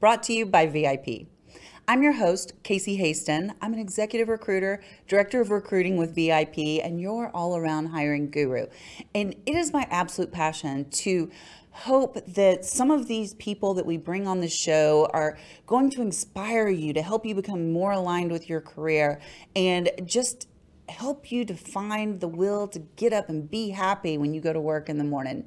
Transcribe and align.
brought 0.00 0.22
to 0.22 0.32
you 0.32 0.46
by 0.46 0.66
VIP. 0.66 1.26
I'm 1.86 2.02
your 2.02 2.14
host, 2.14 2.54
Casey 2.62 2.98
Haston. 2.98 3.54
I'm 3.60 3.74
an 3.74 3.78
executive 3.78 4.28
recruiter, 4.28 4.82
director 5.06 5.42
of 5.42 5.50
recruiting 5.50 5.98
with 5.98 6.14
VIP, 6.14 6.82
and 6.82 6.98
your 6.98 7.28
all 7.34 7.54
around 7.54 7.86
hiring 7.88 8.30
guru. 8.30 8.66
And 9.14 9.34
it 9.44 9.54
is 9.54 9.74
my 9.74 9.86
absolute 9.90 10.32
passion 10.32 10.88
to 10.90 11.30
hope 11.72 12.16
that 12.26 12.64
some 12.64 12.90
of 12.90 13.08
these 13.08 13.34
people 13.34 13.74
that 13.74 13.84
we 13.84 13.98
bring 13.98 14.26
on 14.26 14.40
the 14.40 14.48
show 14.48 15.10
are 15.12 15.36
going 15.66 15.90
to 15.90 16.00
inspire 16.00 16.68
you 16.68 16.94
to 16.94 17.02
help 17.02 17.26
you 17.26 17.34
become 17.34 17.70
more 17.70 17.92
aligned 17.92 18.32
with 18.32 18.48
your 18.48 18.62
career 18.62 19.20
and 19.54 19.90
just 20.06 20.48
help 20.88 21.30
you 21.30 21.44
to 21.44 21.54
find 21.54 22.20
the 22.20 22.28
will 22.28 22.66
to 22.68 22.78
get 22.96 23.12
up 23.12 23.28
and 23.28 23.50
be 23.50 23.68
happy 23.68 24.16
when 24.16 24.32
you 24.32 24.40
go 24.40 24.54
to 24.54 24.60
work 24.60 24.88
in 24.88 24.96
the 24.96 25.04
morning. 25.04 25.46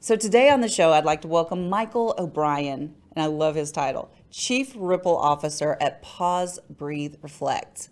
So 0.00 0.16
today 0.16 0.50
on 0.50 0.60
the 0.60 0.68
show, 0.68 0.92
I'd 0.92 1.06
like 1.06 1.22
to 1.22 1.28
welcome 1.28 1.70
Michael 1.70 2.14
O'Brien, 2.18 2.94
and 3.16 3.22
I 3.24 3.26
love 3.26 3.54
his 3.54 3.72
title. 3.72 4.10
Chief 4.30 4.72
Ripple 4.76 5.16
Officer 5.16 5.78
at 5.80 6.02
Pause, 6.02 6.60
Breathe, 6.70 7.16
Reflect. 7.22 7.88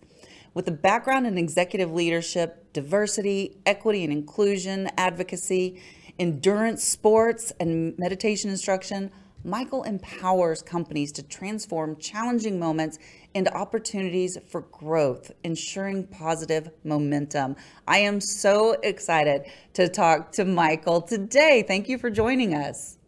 With 0.52 0.68
a 0.68 0.72
background 0.72 1.26
in 1.26 1.38
executive 1.38 1.92
leadership, 1.92 2.72
diversity, 2.74 3.56
equity 3.66 4.04
and 4.04 4.12
inclusion, 4.12 4.88
advocacy, 4.98 5.80
endurance 6.18 6.84
sports, 6.84 7.52
and 7.58 7.98
meditation 7.98 8.50
instruction, 8.50 9.10
Michael 9.46 9.82
empowers 9.82 10.62
companies 10.62 11.12
to 11.12 11.22
transform 11.22 11.96
challenging 11.96 12.58
moments 12.58 12.98
into 13.34 13.52
opportunities 13.54 14.38
for 14.48 14.62
growth, 14.62 15.30
ensuring 15.42 16.06
positive 16.06 16.70
momentum. 16.84 17.56
I 17.86 17.98
am 17.98 18.20
so 18.20 18.72
excited 18.82 19.44
to 19.74 19.88
talk 19.88 20.32
to 20.32 20.44
Michael 20.44 21.02
today. 21.02 21.64
Thank 21.66 21.88
you 21.88 21.98
for 21.98 22.10
joining 22.10 22.54
us. 22.54 22.98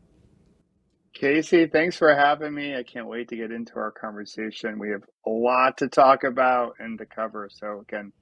Casey, 1.18 1.66
thanks 1.66 1.96
for 1.96 2.14
having 2.14 2.52
me. 2.52 2.76
I 2.76 2.82
can't 2.82 3.08
wait 3.08 3.28
to 3.28 3.36
get 3.36 3.50
into 3.50 3.76
our 3.76 3.90
conversation. 3.90 4.78
We 4.78 4.90
have 4.90 5.02
a 5.26 5.30
lot 5.30 5.78
to 5.78 5.88
talk 5.88 6.24
about 6.24 6.74
and 6.78 6.98
to 6.98 7.06
cover. 7.06 7.48
So, 7.50 7.80
again, 7.80 8.12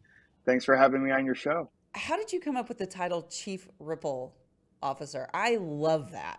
thanks 0.46 0.64
for 0.64 0.76
having 0.76 1.04
me 1.04 1.10
on 1.10 1.26
your 1.26 1.34
show. 1.34 1.70
How 1.96 2.16
did 2.16 2.32
you 2.32 2.38
come 2.38 2.56
up 2.56 2.68
with 2.68 2.78
the 2.78 2.86
title 2.86 3.22
Chief 3.22 3.68
Ripple 3.80 4.36
Officer? 4.80 5.28
I 5.34 5.56
love 5.56 6.12
that. 6.12 6.38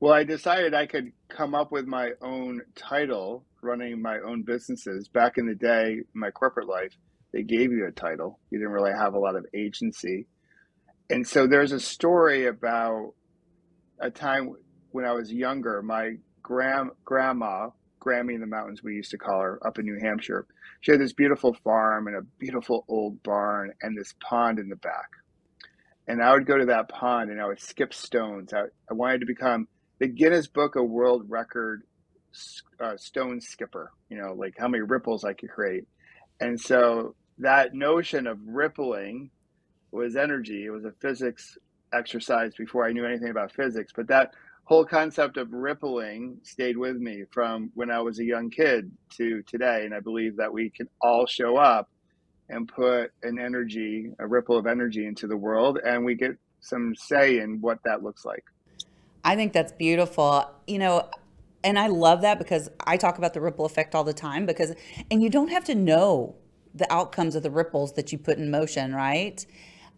Well, 0.00 0.12
I 0.14 0.24
decided 0.24 0.74
I 0.74 0.86
could 0.86 1.12
come 1.28 1.54
up 1.54 1.70
with 1.70 1.86
my 1.86 2.10
own 2.20 2.60
title 2.74 3.44
running 3.62 4.02
my 4.02 4.18
own 4.18 4.42
businesses. 4.42 5.06
Back 5.06 5.38
in 5.38 5.46
the 5.46 5.54
day, 5.54 5.92
in 5.92 6.04
my 6.12 6.32
corporate 6.32 6.68
life, 6.68 6.96
they 7.32 7.44
gave 7.44 7.70
you 7.70 7.86
a 7.86 7.92
title. 7.92 8.40
You 8.50 8.58
didn't 8.58 8.72
really 8.72 8.98
have 8.98 9.14
a 9.14 9.20
lot 9.20 9.36
of 9.36 9.46
agency. 9.54 10.26
And 11.08 11.24
so 11.24 11.46
there's 11.46 11.70
a 11.70 11.78
story 11.78 12.46
about 12.46 13.12
a 14.00 14.10
time 14.10 14.56
when 14.92 15.04
I 15.04 15.12
was 15.12 15.32
younger, 15.32 15.82
my 15.82 16.16
grand 16.42 16.90
grandma, 17.04 17.70
Grammy 18.00 18.34
in 18.34 18.40
the 18.40 18.46
mountains, 18.46 18.82
we 18.82 18.94
used 18.94 19.12
to 19.12 19.18
call 19.18 19.40
her 19.40 19.64
up 19.66 19.78
in 19.78 19.84
New 19.84 19.98
Hampshire. 20.00 20.46
She 20.80 20.90
had 20.90 21.00
this 21.00 21.12
beautiful 21.12 21.54
farm 21.64 22.08
and 22.08 22.16
a 22.16 22.22
beautiful 22.38 22.84
old 22.88 23.22
barn 23.22 23.72
and 23.80 23.96
this 23.96 24.14
pond 24.20 24.58
in 24.58 24.68
the 24.68 24.76
back. 24.76 25.08
And 26.08 26.22
I 26.22 26.32
would 26.32 26.46
go 26.46 26.58
to 26.58 26.66
that 26.66 26.88
pond 26.88 27.30
and 27.30 27.40
I 27.40 27.46
would 27.46 27.60
skip 27.60 27.94
stones. 27.94 28.52
I, 28.52 28.64
I 28.90 28.94
wanted 28.94 29.20
to 29.20 29.26
become 29.26 29.68
the 30.00 30.08
Guinness 30.08 30.48
Book 30.48 30.74
of 30.74 30.88
World 30.88 31.26
Record 31.28 31.84
uh, 32.80 32.96
stone 32.96 33.40
skipper, 33.40 33.92
you 34.08 34.18
know, 34.18 34.32
like 34.32 34.54
how 34.58 34.66
many 34.66 34.82
ripples 34.82 35.24
I 35.24 35.32
could 35.34 35.50
create. 35.50 35.86
And 36.40 36.60
so 36.60 37.14
that 37.38 37.72
notion 37.72 38.26
of 38.26 38.38
rippling 38.44 39.30
was 39.92 40.16
energy. 40.16 40.64
It 40.64 40.70
was 40.70 40.84
a 40.84 40.92
physics 41.00 41.56
exercise 41.92 42.54
before 42.56 42.84
I 42.84 42.92
knew 42.92 43.04
anything 43.04 43.30
about 43.30 43.52
physics, 43.52 43.92
but 43.94 44.08
that 44.08 44.32
whole 44.64 44.84
concept 44.84 45.36
of 45.36 45.52
rippling 45.52 46.38
stayed 46.42 46.76
with 46.76 46.96
me 46.96 47.24
from 47.30 47.70
when 47.74 47.90
I 47.90 48.00
was 48.00 48.18
a 48.18 48.24
young 48.24 48.50
kid 48.50 48.90
to 49.16 49.42
today. 49.42 49.84
And 49.84 49.94
I 49.94 50.00
believe 50.00 50.36
that 50.36 50.52
we 50.52 50.70
can 50.70 50.88
all 51.00 51.26
show 51.26 51.56
up 51.56 51.88
and 52.48 52.68
put 52.68 53.12
an 53.22 53.38
energy, 53.38 54.12
a 54.18 54.26
ripple 54.26 54.56
of 54.56 54.66
energy 54.66 55.06
into 55.06 55.26
the 55.26 55.36
world, 55.36 55.78
and 55.84 56.04
we 56.04 56.14
get 56.14 56.36
some 56.60 56.94
say 56.94 57.38
in 57.38 57.60
what 57.60 57.78
that 57.84 58.02
looks 58.02 58.24
like. 58.24 58.44
I 59.24 59.36
think 59.36 59.52
that's 59.52 59.72
beautiful. 59.72 60.50
You 60.66 60.78
know, 60.78 61.08
and 61.64 61.78
I 61.78 61.86
love 61.88 62.22
that 62.22 62.38
because 62.38 62.68
I 62.86 62.96
talk 62.96 63.18
about 63.18 63.34
the 63.34 63.40
ripple 63.40 63.64
effect 63.64 63.94
all 63.94 64.04
the 64.04 64.12
time 64.12 64.46
because, 64.46 64.74
and 65.10 65.22
you 65.22 65.30
don't 65.30 65.48
have 65.48 65.64
to 65.64 65.74
know 65.74 66.36
the 66.74 66.90
outcomes 66.92 67.34
of 67.34 67.42
the 67.42 67.50
ripples 67.50 67.92
that 67.94 68.12
you 68.12 68.18
put 68.18 68.38
in 68.38 68.50
motion, 68.50 68.94
right? 68.94 69.44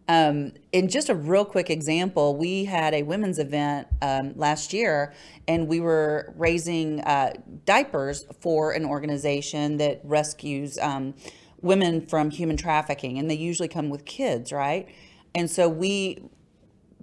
Um, 0.07 0.53
in 0.73 0.89
just 0.89 1.09
a 1.09 1.15
real 1.15 1.45
quick 1.47 1.71
example, 1.71 2.37
we 2.37 2.67
had 2.67 2.93
a 2.93 3.03
women's 3.03 3.39
event 3.39 3.89
um, 4.03 4.35
last 4.37 4.73
year, 4.73 5.15
and 5.49 5.67
we 5.67 5.81
were 5.81 6.35
raising 6.37 7.01
uh, 7.01 7.33
diapers 7.65 8.27
for 8.41 8.73
an 8.73 8.85
organization 8.85 9.79
that 9.79 10.01
rescues 10.05 10.77
um, 10.79 11.15
women 11.63 12.07
from 12.07 12.31
human 12.31 12.57
trafficking, 12.57 13.19
and 13.19 13.31
they 13.31 13.35
usually 13.35 13.69
come 13.69 13.89
with 13.89 14.05
kids, 14.05 14.53
right? 14.53 14.89
And 15.35 15.51
so 15.51 15.69
we 15.69 16.29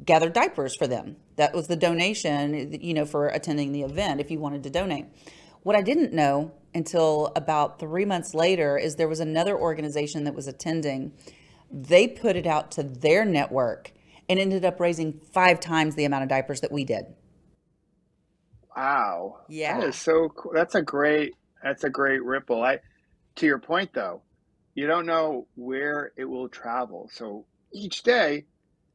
gathered 0.05 0.33
diapers 0.33 0.75
for 0.75 0.85
them. 0.85 1.15
That 1.37 1.53
was 1.53 1.67
the 1.67 1.75
donation, 1.75 2.79
you 2.81 2.93
know, 2.93 3.05
for 3.05 3.27
attending 3.27 3.71
the 3.71 3.81
event 3.81 4.21
if 4.21 4.29
you 4.29 4.39
wanted 4.39 4.61
to 4.63 4.69
donate. 4.69 5.05
What 5.63 5.75
I 5.75 5.81
didn't 5.81 6.13
know 6.13 6.51
until 6.73 7.31
about 7.35 7.79
three 7.79 8.05
months 8.05 8.33
later 8.33 8.77
is 8.77 8.95
there 8.95 9.07
was 9.07 9.19
another 9.19 9.57
organization 9.57 10.23
that 10.23 10.35
was 10.35 10.47
attending 10.47 11.13
they 11.71 12.07
put 12.07 12.35
it 12.35 12.45
out 12.45 12.71
to 12.71 12.83
their 12.83 13.25
network 13.25 13.91
and 14.27 14.39
ended 14.39 14.65
up 14.65 14.79
raising 14.79 15.13
five 15.33 15.59
times 15.59 15.95
the 15.95 16.05
amount 16.05 16.23
of 16.23 16.29
diapers 16.29 16.61
that 16.61 16.71
we 16.71 16.83
did. 16.83 17.05
Wow. 18.75 19.39
Yeah. 19.49 19.79
That 19.79 19.89
is 19.89 19.95
so 19.95 20.29
cool. 20.29 20.51
That's 20.53 20.75
a 20.75 20.81
great 20.81 21.33
that's 21.63 21.83
a 21.83 21.89
great 21.89 22.23
ripple. 22.23 22.63
I 22.63 22.79
to 23.35 23.45
your 23.45 23.59
point 23.59 23.91
though, 23.93 24.21
you 24.73 24.87
don't 24.87 25.05
know 25.05 25.47
where 25.55 26.13
it 26.17 26.25
will 26.25 26.49
travel. 26.49 27.09
So 27.13 27.45
each 27.73 28.03
day 28.03 28.45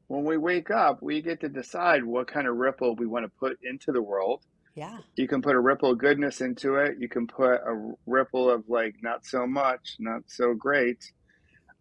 when 0.08 0.24
we 0.24 0.36
wake 0.36 0.70
up, 0.70 1.02
we 1.02 1.20
get 1.20 1.40
to 1.40 1.48
decide 1.48 2.04
what 2.04 2.28
kind 2.28 2.46
of 2.46 2.56
ripple 2.56 2.94
we 2.96 3.06
want 3.06 3.24
to 3.24 3.32
put 3.38 3.58
into 3.62 3.92
the 3.92 4.02
world. 4.02 4.42
Yeah. 4.74 4.98
You 5.16 5.26
can 5.26 5.42
put 5.42 5.54
a 5.54 5.60
ripple 5.60 5.92
of 5.92 5.98
goodness 5.98 6.40
into 6.40 6.76
it. 6.76 6.96
You 6.98 7.08
can 7.08 7.26
put 7.26 7.54
a 7.54 7.94
ripple 8.06 8.50
of 8.50 8.64
like 8.68 8.96
not 9.02 9.24
so 9.24 9.46
much, 9.46 9.96
not 9.98 10.22
so 10.28 10.54
great 10.54 11.12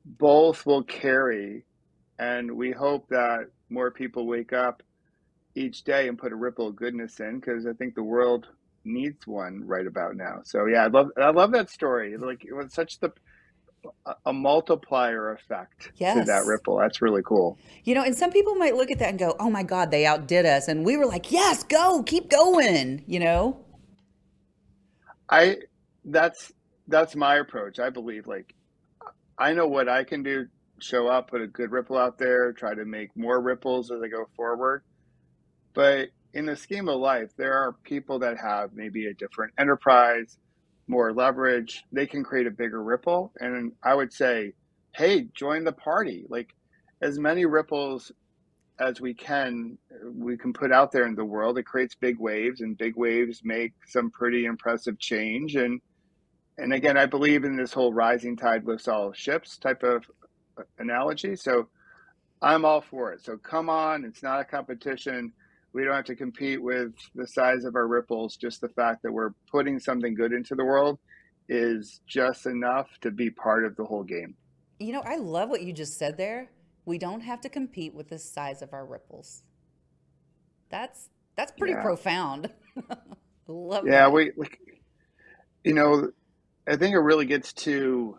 both 0.05 0.65
will 0.65 0.83
carry. 0.83 1.65
And 2.19 2.55
we 2.55 2.71
hope 2.71 3.09
that 3.09 3.49
more 3.69 3.91
people 3.91 4.25
wake 4.25 4.53
up 4.53 4.81
each 5.55 5.83
day 5.83 6.07
and 6.07 6.17
put 6.17 6.31
a 6.31 6.35
ripple 6.35 6.67
of 6.67 6.75
goodness 6.75 7.19
in 7.19 7.39
because 7.39 7.65
I 7.65 7.73
think 7.73 7.95
the 7.95 8.03
world 8.03 8.47
needs 8.83 9.25
one 9.25 9.65
right 9.65 9.87
about 9.87 10.15
now. 10.15 10.41
So 10.43 10.65
yeah, 10.65 10.83
I 10.83 10.87
love 10.87 11.09
I 11.17 11.31
love 11.31 11.51
that 11.53 11.69
story. 11.69 12.17
Like 12.17 12.45
it 12.45 12.53
was 12.53 12.73
such 12.73 12.99
the 12.99 13.11
a 14.25 14.33
multiplier 14.33 15.31
effect 15.33 15.91
yes. 15.97 16.17
to 16.17 16.23
that 16.25 16.45
ripple. 16.45 16.77
That's 16.77 17.01
really 17.01 17.21
cool. 17.23 17.57
You 17.83 17.95
know, 17.95 18.03
and 18.03 18.15
some 18.15 18.31
people 18.31 18.55
might 18.55 18.75
look 18.75 18.89
at 18.91 18.99
that 18.99 19.09
and 19.09 19.19
go, 19.19 19.35
"Oh 19.39 19.49
my 19.49 19.63
God, 19.63 19.91
they 19.91 20.05
outdid 20.05 20.45
us," 20.45 20.67
and 20.67 20.85
we 20.85 20.97
were 20.97 21.05
like, 21.05 21.31
"Yes, 21.31 21.63
go, 21.63 22.03
keep 22.03 22.29
going." 22.29 23.03
You 23.07 23.19
know, 23.19 23.65
I 25.29 25.57
that's 26.05 26.51
that's 26.87 27.15
my 27.15 27.37
approach. 27.37 27.79
I 27.79 27.89
believe 27.89 28.27
like 28.27 28.53
I 29.37 29.53
know 29.53 29.67
what 29.67 29.89
I 29.89 30.03
can 30.03 30.23
do 30.23 30.47
show 30.79 31.07
up, 31.07 31.29
put 31.29 31.41
a 31.41 31.47
good 31.47 31.71
ripple 31.71 31.97
out 31.97 32.17
there, 32.17 32.51
try 32.53 32.73
to 32.73 32.85
make 32.85 33.15
more 33.15 33.41
ripples 33.41 33.91
as 33.91 34.01
I 34.01 34.07
go 34.07 34.27
forward. 34.35 34.83
But 35.73 36.09
in 36.33 36.45
the 36.45 36.55
scheme 36.55 36.89
of 36.89 36.99
life, 36.99 37.31
there 37.37 37.53
are 37.53 37.73
people 37.83 38.19
that 38.19 38.37
have 38.37 38.71
maybe 38.73 39.07
a 39.07 39.13
different 39.13 39.53
enterprise, 39.57 40.37
more 40.87 41.13
leverage. 41.13 41.83
They 41.91 42.07
can 42.07 42.23
create 42.23 42.47
a 42.47 42.51
bigger 42.51 42.83
ripple. 42.83 43.31
And 43.39 43.71
I 43.83 43.93
would 43.93 44.13
say, 44.13 44.53
hey, 44.93 45.27
join 45.33 45.63
the 45.63 45.71
party. 45.71 46.25
Like 46.29 46.53
as 47.01 47.19
many 47.19 47.45
ripples 47.45 48.11
as 48.79 48.99
we 48.99 49.13
can, 49.13 49.77
we 50.13 50.37
can 50.37 50.51
put 50.51 50.71
out 50.71 50.91
there 50.91 51.07
in 51.07 51.15
the 51.15 51.23
world. 51.23 51.57
It 51.57 51.63
creates 51.63 51.95
big 51.95 52.19
waves, 52.19 52.59
and 52.59 52.77
big 52.77 52.97
waves 52.97 53.41
make 53.43 53.73
some 53.87 54.11
pretty 54.11 54.45
impressive 54.45 54.99
change. 54.99 55.55
And 55.55 55.79
and 56.57 56.73
again, 56.73 56.97
I 56.97 57.05
believe 57.05 57.43
in 57.43 57.55
this 57.55 57.73
whole 57.73 57.93
rising 57.93 58.37
tide 58.37 58.65
lifts 58.65 58.87
all 58.87 59.11
ships 59.13 59.57
type 59.57 59.83
of 59.83 60.05
uh, 60.57 60.63
analogy. 60.79 61.35
So 61.35 61.67
I'm 62.41 62.65
all 62.65 62.81
for 62.81 63.11
it. 63.13 63.23
So 63.23 63.37
come 63.37 63.69
on, 63.69 64.05
it's 64.05 64.23
not 64.23 64.39
a 64.39 64.45
competition. 64.45 65.33
We 65.73 65.83
don't 65.83 65.95
have 65.95 66.05
to 66.05 66.15
compete 66.15 66.61
with 66.61 66.93
the 67.15 67.27
size 67.27 67.65
of 67.65 67.75
our 67.75 67.87
ripples. 67.87 68.37
Just 68.37 68.61
the 68.61 68.69
fact 68.69 69.03
that 69.03 69.11
we're 69.11 69.31
putting 69.51 69.79
something 69.79 70.15
good 70.15 70.31
into 70.31 70.55
the 70.55 70.63
world 70.63 70.99
is 71.49 71.99
just 72.07 72.45
enough 72.45 72.87
to 73.01 73.11
be 73.11 73.29
part 73.29 73.65
of 73.65 73.75
the 73.75 73.83
whole 73.83 74.03
game. 74.03 74.35
You 74.79 74.93
know, 74.93 75.03
I 75.05 75.17
love 75.17 75.49
what 75.49 75.61
you 75.61 75.73
just 75.73 75.97
said 75.97 76.17
there. 76.17 76.49
We 76.85 76.97
don't 76.97 77.21
have 77.21 77.41
to 77.41 77.49
compete 77.49 77.93
with 77.93 78.09
the 78.09 78.19
size 78.19 78.61
of 78.61 78.73
our 78.73 78.85
ripples. 78.85 79.43
That's 80.69 81.09
that's 81.35 81.51
pretty 81.57 81.73
Yeah. 81.73 81.81
profound. 81.81 82.51
love 83.47 83.85
Yeah, 83.85 84.05
that. 84.05 84.11
we, 84.13 84.31
we, 84.37 84.47
you 85.63 85.73
know, 85.73 86.09
I 86.67 86.75
think 86.77 86.95
it 86.95 86.99
really 86.99 87.25
gets 87.25 87.53
to 87.53 88.17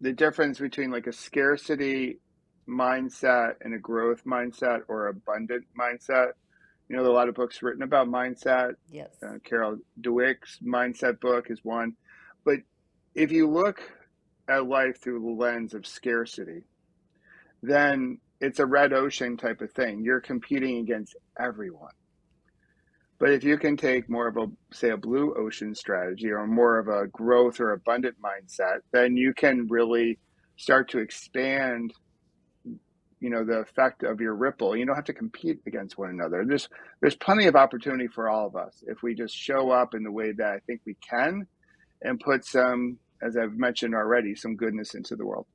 the 0.00 0.12
difference 0.12 0.58
between 0.58 0.90
like 0.90 1.06
a 1.06 1.12
scarcity 1.12 2.18
mindset 2.68 3.54
and 3.60 3.74
a 3.74 3.78
growth 3.78 4.24
mindset 4.24 4.80
or 4.88 5.08
abundant 5.08 5.66
mindset. 5.78 6.32
You 6.88 6.96
know, 6.96 7.02
there 7.02 7.10
are 7.10 7.14
a 7.14 7.16
lot 7.16 7.28
of 7.28 7.34
books 7.34 7.62
written 7.62 7.82
about 7.82 8.08
mindset. 8.08 8.74
Yes. 8.90 9.10
Uh, 9.22 9.38
Carol 9.42 9.78
Dweck's 10.00 10.58
mindset 10.62 11.20
book 11.20 11.50
is 11.50 11.60
one. 11.62 11.94
But 12.44 12.58
if 13.14 13.32
you 13.32 13.48
look 13.48 13.80
at 14.48 14.66
life 14.66 15.00
through 15.00 15.20
the 15.20 15.42
lens 15.42 15.74
of 15.74 15.86
scarcity, 15.86 16.64
then 17.62 18.18
it's 18.40 18.58
a 18.58 18.66
red 18.66 18.92
ocean 18.92 19.36
type 19.36 19.60
of 19.60 19.72
thing. 19.72 20.02
You're 20.02 20.20
competing 20.20 20.78
against 20.78 21.16
everyone. 21.38 21.92
But 23.18 23.32
if 23.32 23.44
you 23.44 23.58
can 23.58 23.76
take 23.76 24.08
more 24.10 24.26
of 24.26 24.36
a, 24.36 24.46
say, 24.72 24.90
a 24.90 24.96
blue 24.96 25.34
ocean 25.34 25.74
strategy 25.74 26.30
or 26.30 26.46
more 26.46 26.78
of 26.78 26.88
a 26.88 27.06
growth 27.06 27.60
or 27.60 27.72
abundant 27.72 28.16
mindset, 28.20 28.80
then 28.92 29.16
you 29.16 29.32
can 29.32 29.66
really 29.68 30.18
start 30.56 30.90
to 30.90 30.98
expand, 30.98 31.92
you 32.64 33.30
know, 33.30 33.44
the 33.44 33.60
effect 33.60 34.02
of 34.02 34.20
your 34.20 34.34
ripple. 34.34 34.76
You 34.76 34.84
don't 34.84 34.96
have 34.96 35.04
to 35.06 35.12
compete 35.12 35.60
against 35.66 35.96
one 35.96 36.10
another. 36.10 36.44
There's 36.46 36.68
there's 37.00 37.16
plenty 37.16 37.46
of 37.46 37.56
opportunity 37.56 38.08
for 38.08 38.28
all 38.28 38.46
of 38.46 38.56
us 38.56 38.82
if 38.86 39.02
we 39.02 39.14
just 39.14 39.34
show 39.34 39.70
up 39.70 39.94
in 39.94 40.02
the 40.02 40.12
way 40.12 40.32
that 40.32 40.46
I 40.46 40.58
think 40.66 40.80
we 40.84 40.96
can 41.08 41.46
and 42.02 42.20
put 42.20 42.44
some, 42.44 42.98
as 43.22 43.36
I've 43.36 43.54
mentioned 43.56 43.94
already, 43.94 44.34
some 44.34 44.56
goodness 44.56 44.94
into 44.94 45.16
the 45.16 45.24
world. 45.24 45.46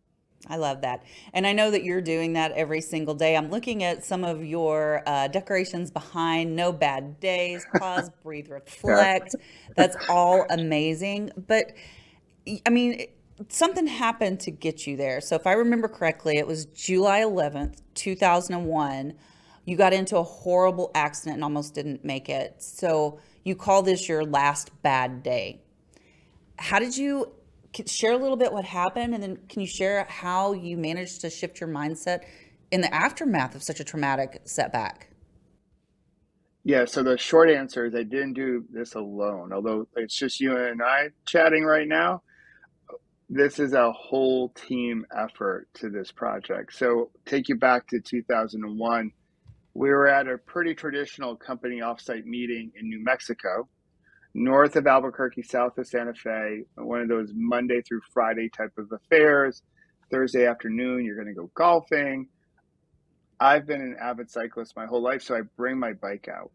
I 0.47 0.55
love 0.55 0.81
that. 0.81 1.03
And 1.33 1.45
I 1.45 1.53
know 1.53 1.69
that 1.71 1.83
you're 1.83 2.01
doing 2.01 2.33
that 2.33 2.51
every 2.53 2.81
single 2.81 3.13
day. 3.13 3.35
I'm 3.35 3.49
looking 3.49 3.83
at 3.83 4.05
some 4.05 4.23
of 4.23 4.43
your 4.43 5.03
uh, 5.05 5.27
decorations 5.27 5.91
behind 5.91 6.55
no 6.55 6.71
bad 6.71 7.19
days, 7.19 7.65
pause, 7.77 8.09
breathe, 8.23 8.49
reflect. 8.49 9.35
That's 9.75 9.97
all 10.07 10.45
amazing. 10.49 11.31
But 11.47 11.73
I 12.65 12.69
mean, 12.69 13.05
something 13.49 13.87
happened 13.87 14.39
to 14.41 14.51
get 14.51 14.87
you 14.87 14.97
there. 14.97 15.21
So 15.21 15.35
if 15.35 15.45
I 15.45 15.53
remember 15.53 15.87
correctly, 15.87 16.37
it 16.37 16.47
was 16.47 16.65
July 16.65 17.21
11th, 17.21 17.81
2001. 17.95 19.13
You 19.65 19.75
got 19.75 19.93
into 19.93 20.17
a 20.17 20.23
horrible 20.23 20.89
accident 20.95 21.35
and 21.35 21.43
almost 21.43 21.75
didn't 21.75 22.03
make 22.03 22.29
it. 22.29 22.55
So 22.63 23.19
you 23.43 23.55
call 23.55 23.83
this 23.83 24.09
your 24.09 24.25
last 24.25 24.71
bad 24.81 25.21
day. 25.21 25.61
How 26.57 26.79
did 26.79 26.97
you 26.97 27.33
share 27.87 28.13
a 28.13 28.17
little 28.17 28.37
bit 28.37 28.51
what 28.51 28.65
happened 28.65 29.13
and 29.13 29.21
then 29.21 29.37
can 29.47 29.61
you 29.61 29.67
share 29.67 30.05
how 30.09 30.53
you 30.53 30.77
managed 30.77 31.21
to 31.21 31.29
shift 31.29 31.59
your 31.59 31.69
mindset 31.69 32.21
in 32.71 32.81
the 32.81 32.93
aftermath 32.93 33.55
of 33.55 33.63
such 33.63 33.79
a 33.79 33.83
traumatic 33.83 34.41
setback? 34.45 35.09
Yeah, 36.63 36.85
so 36.85 37.03
the 37.03 37.17
short 37.17 37.49
answer 37.49 37.85
is 37.85 37.95
I 37.95 38.03
didn't 38.03 38.33
do 38.33 38.65
this 38.69 38.95
alone. 38.95 39.53
Although 39.53 39.87
it's 39.95 40.15
just 40.15 40.39
you 40.39 40.55
and 40.55 40.81
I 40.81 41.09
chatting 41.25 41.63
right 41.63 41.87
now, 41.87 42.21
this 43.29 43.59
is 43.59 43.73
a 43.73 43.91
whole 43.91 44.49
team 44.49 45.05
effort 45.15 45.67
to 45.75 45.89
this 45.89 46.11
project. 46.11 46.73
So 46.73 47.11
take 47.25 47.47
you 47.47 47.55
back 47.55 47.87
to 47.87 47.99
2001. 47.99 49.11
We 49.75 49.89
were 49.89 50.07
at 50.07 50.27
a 50.27 50.37
pretty 50.37 50.73
traditional 50.73 51.35
company 51.35 51.79
offsite 51.79 52.25
meeting 52.25 52.71
in 52.75 52.89
New 52.89 53.03
Mexico, 53.03 53.67
north 54.33 54.75
of 54.75 54.87
Albuquerque, 54.87 55.43
south 55.43 55.77
of 55.77 55.87
Santa 55.87 56.13
Fe, 56.13 56.63
one 56.75 57.01
of 57.01 57.07
those 57.07 57.31
Monday 57.33 57.81
through 57.81 58.01
Friday 58.13 58.49
type 58.49 58.77
of 58.77 58.91
affairs. 58.91 59.61
Thursday 60.11 60.45
afternoon, 60.45 61.05
you're 61.05 61.15
going 61.15 61.27
to 61.27 61.33
go 61.33 61.51
golfing. 61.53 62.27
I've 63.39 63.65
been 63.67 63.81
an 63.81 63.95
avid 64.01 64.29
cyclist 64.29 64.75
my 64.75 64.85
whole 64.85 65.01
life, 65.01 65.21
so 65.21 65.35
I 65.35 65.41
bring 65.55 65.77
my 65.77 65.93
bike 65.93 66.27
out. 66.27 66.51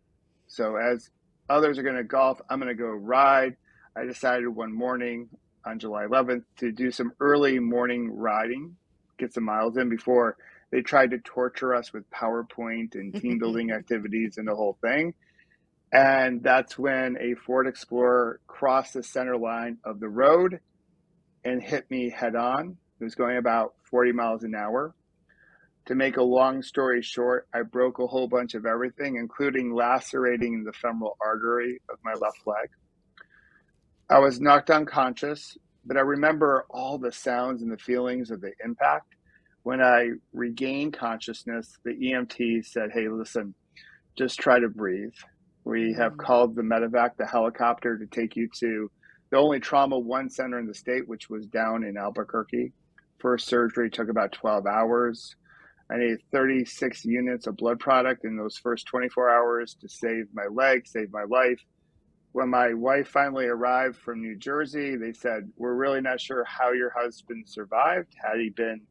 So 0.46 0.76
as 0.76 1.10
others 1.48 1.78
are 1.78 1.82
going 1.82 1.96
to 1.96 2.04
golf, 2.04 2.40
I'm 2.50 2.58
going 2.58 2.68
to 2.68 2.74
go 2.74 2.88
ride. 2.88 3.56
I 3.96 4.04
decided 4.04 4.48
one 4.48 4.72
morning 4.72 5.28
on 5.64 5.78
July 5.78 6.04
11th 6.04 6.42
to 6.58 6.72
do 6.72 6.90
some 6.90 7.12
early 7.20 7.58
morning 7.58 8.10
riding, 8.12 8.76
get 9.18 9.32
some 9.32 9.44
miles 9.44 9.76
in 9.76 9.88
before 9.88 10.36
they 10.70 10.82
tried 10.82 11.12
to 11.12 11.18
torture 11.18 11.74
us 11.74 11.92
with 11.92 12.02
PowerPoint 12.10 12.96
and 12.96 13.14
team 13.14 13.38
building 13.40 13.70
activities 13.70 14.38
and 14.38 14.48
the 14.48 14.54
whole 14.54 14.76
thing. 14.82 15.14
And 15.94 16.42
that's 16.42 16.76
when 16.76 17.16
a 17.20 17.34
Ford 17.36 17.68
Explorer 17.68 18.40
crossed 18.48 18.94
the 18.94 19.02
center 19.04 19.36
line 19.36 19.78
of 19.84 20.00
the 20.00 20.08
road 20.08 20.58
and 21.44 21.62
hit 21.62 21.88
me 21.88 22.10
head 22.10 22.34
on. 22.34 22.76
It 23.00 23.04
was 23.04 23.14
going 23.14 23.36
about 23.36 23.74
40 23.90 24.10
miles 24.10 24.42
an 24.42 24.56
hour. 24.56 24.92
To 25.86 25.94
make 25.94 26.16
a 26.16 26.22
long 26.22 26.62
story 26.62 27.00
short, 27.00 27.46
I 27.54 27.62
broke 27.62 28.00
a 28.00 28.08
whole 28.08 28.26
bunch 28.26 28.54
of 28.54 28.66
everything, 28.66 29.16
including 29.16 29.72
lacerating 29.72 30.64
the 30.64 30.72
femoral 30.72 31.16
artery 31.24 31.80
of 31.88 31.98
my 32.02 32.14
left 32.14 32.40
leg. 32.44 32.70
I 34.10 34.18
was 34.18 34.40
knocked 34.40 34.70
unconscious, 34.70 35.56
but 35.84 35.96
I 35.96 36.00
remember 36.00 36.66
all 36.70 36.98
the 36.98 37.12
sounds 37.12 37.62
and 37.62 37.70
the 37.70 37.78
feelings 37.78 38.32
of 38.32 38.40
the 38.40 38.52
impact. 38.64 39.14
When 39.62 39.80
I 39.80 40.08
regained 40.32 40.94
consciousness, 40.94 41.78
the 41.84 41.92
EMT 41.92 42.64
said, 42.66 42.90
Hey, 42.92 43.08
listen, 43.08 43.54
just 44.18 44.40
try 44.40 44.58
to 44.58 44.68
breathe. 44.68 45.12
We 45.64 45.94
have 45.94 46.18
called 46.18 46.54
the 46.54 46.62
medevac, 46.62 47.16
the 47.16 47.26
helicopter, 47.26 47.96
to 47.96 48.06
take 48.06 48.36
you 48.36 48.48
to 48.60 48.90
the 49.30 49.38
only 49.38 49.60
trauma 49.60 49.98
one 49.98 50.28
center 50.28 50.58
in 50.58 50.66
the 50.66 50.74
state, 50.74 51.08
which 51.08 51.30
was 51.30 51.46
down 51.46 51.84
in 51.84 51.96
Albuquerque. 51.96 52.72
First 53.18 53.46
surgery 53.46 53.88
took 53.88 54.10
about 54.10 54.32
12 54.32 54.66
hours. 54.66 55.34
I 55.90 55.96
needed 55.96 56.20
36 56.32 57.04
units 57.06 57.46
of 57.46 57.56
blood 57.56 57.80
product 57.80 58.24
in 58.24 58.36
those 58.36 58.58
first 58.58 58.86
24 58.86 59.30
hours 59.30 59.74
to 59.80 59.88
save 59.88 60.26
my 60.34 60.46
leg, 60.50 60.86
save 60.86 61.10
my 61.10 61.24
life. 61.24 61.60
When 62.32 62.50
my 62.50 62.74
wife 62.74 63.08
finally 63.08 63.46
arrived 63.46 63.96
from 63.96 64.20
New 64.20 64.36
Jersey, 64.36 64.96
they 64.96 65.12
said, 65.12 65.50
We're 65.56 65.74
really 65.74 66.00
not 66.02 66.20
sure 66.20 66.44
how 66.44 66.72
your 66.72 66.92
husband 66.94 67.48
survived. 67.48 68.12
Had 68.22 68.38
he 68.38 68.50
been 68.50 68.82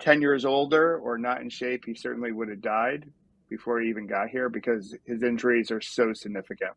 10 0.00 0.20
years 0.20 0.44
older 0.44 0.98
or 0.98 1.16
not 1.16 1.40
in 1.40 1.48
shape, 1.48 1.84
he 1.86 1.94
certainly 1.94 2.32
would 2.32 2.50
have 2.50 2.60
died 2.60 3.10
before 3.50 3.80
he 3.80 3.90
even 3.90 4.06
got 4.08 4.30
here 4.30 4.48
because 4.48 4.96
his 5.06 5.22
injuries 5.24 5.72
are 5.72 5.82
so 5.82 6.14
significant. 6.14 6.72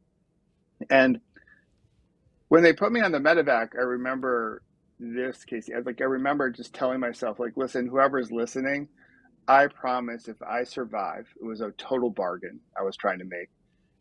And 0.90 1.20
when 2.50 2.64
they 2.64 2.74
put 2.74 2.92
me 2.92 3.02
on 3.02 3.12
the 3.12 3.20
medevac, 3.20 3.70
I 3.78 3.84
remember 3.84 4.64
this, 5.00 5.46
Casey. 5.46 5.74
I 5.76 5.80
like 5.80 6.02
I 6.02 6.06
remember 6.06 6.50
just 6.50 6.74
telling 6.74 7.00
myself, 7.00 7.40
like, 7.40 7.54
listen, 7.58 7.88
whoever's 7.88 8.32
listening, 8.32 8.90
I 9.48 9.68
promise 9.68 10.28
if 10.28 10.42
I 10.44 10.64
survive, 10.64 11.28
it 11.42 11.46
was 11.46 11.62
a 11.62 11.72
total 11.78 12.10
bargain 12.12 12.62
I 12.80 12.84
was 12.84 12.98
trying 12.98 13.20
to 13.20 13.26
make. 13.26 13.50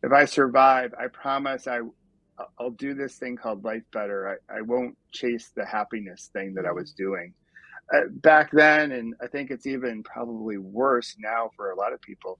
If 0.03 0.11
I 0.11 0.25
survive, 0.25 0.93
I 0.99 1.07
promise 1.07 1.67
I 1.67 1.81
I'll 2.59 2.71
do 2.71 2.93
this 2.95 3.17
thing 3.17 3.37
called 3.37 3.63
life 3.63 3.83
better. 3.93 4.39
I, 4.51 4.59
I 4.59 4.61
won't 4.61 4.97
chase 5.13 5.51
the 5.55 5.65
happiness 5.65 6.29
thing 6.33 6.53
that 6.55 6.65
I 6.65 6.71
was 6.71 6.93
doing. 6.93 7.33
Uh, 7.93 8.01
back 8.09 8.51
then, 8.51 8.91
and 8.93 9.13
I 9.23 9.27
think 9.27 9.51
it's 9.51 9.67
even 9.67 10.03
probably 10.03 10.57
worse 10.57 11.15
now 11.19 11.51
for 11.55 11.71
a 11.71 11.75
lot 11.77 11.93
of 11.93 12.01
people, 12.01 12.39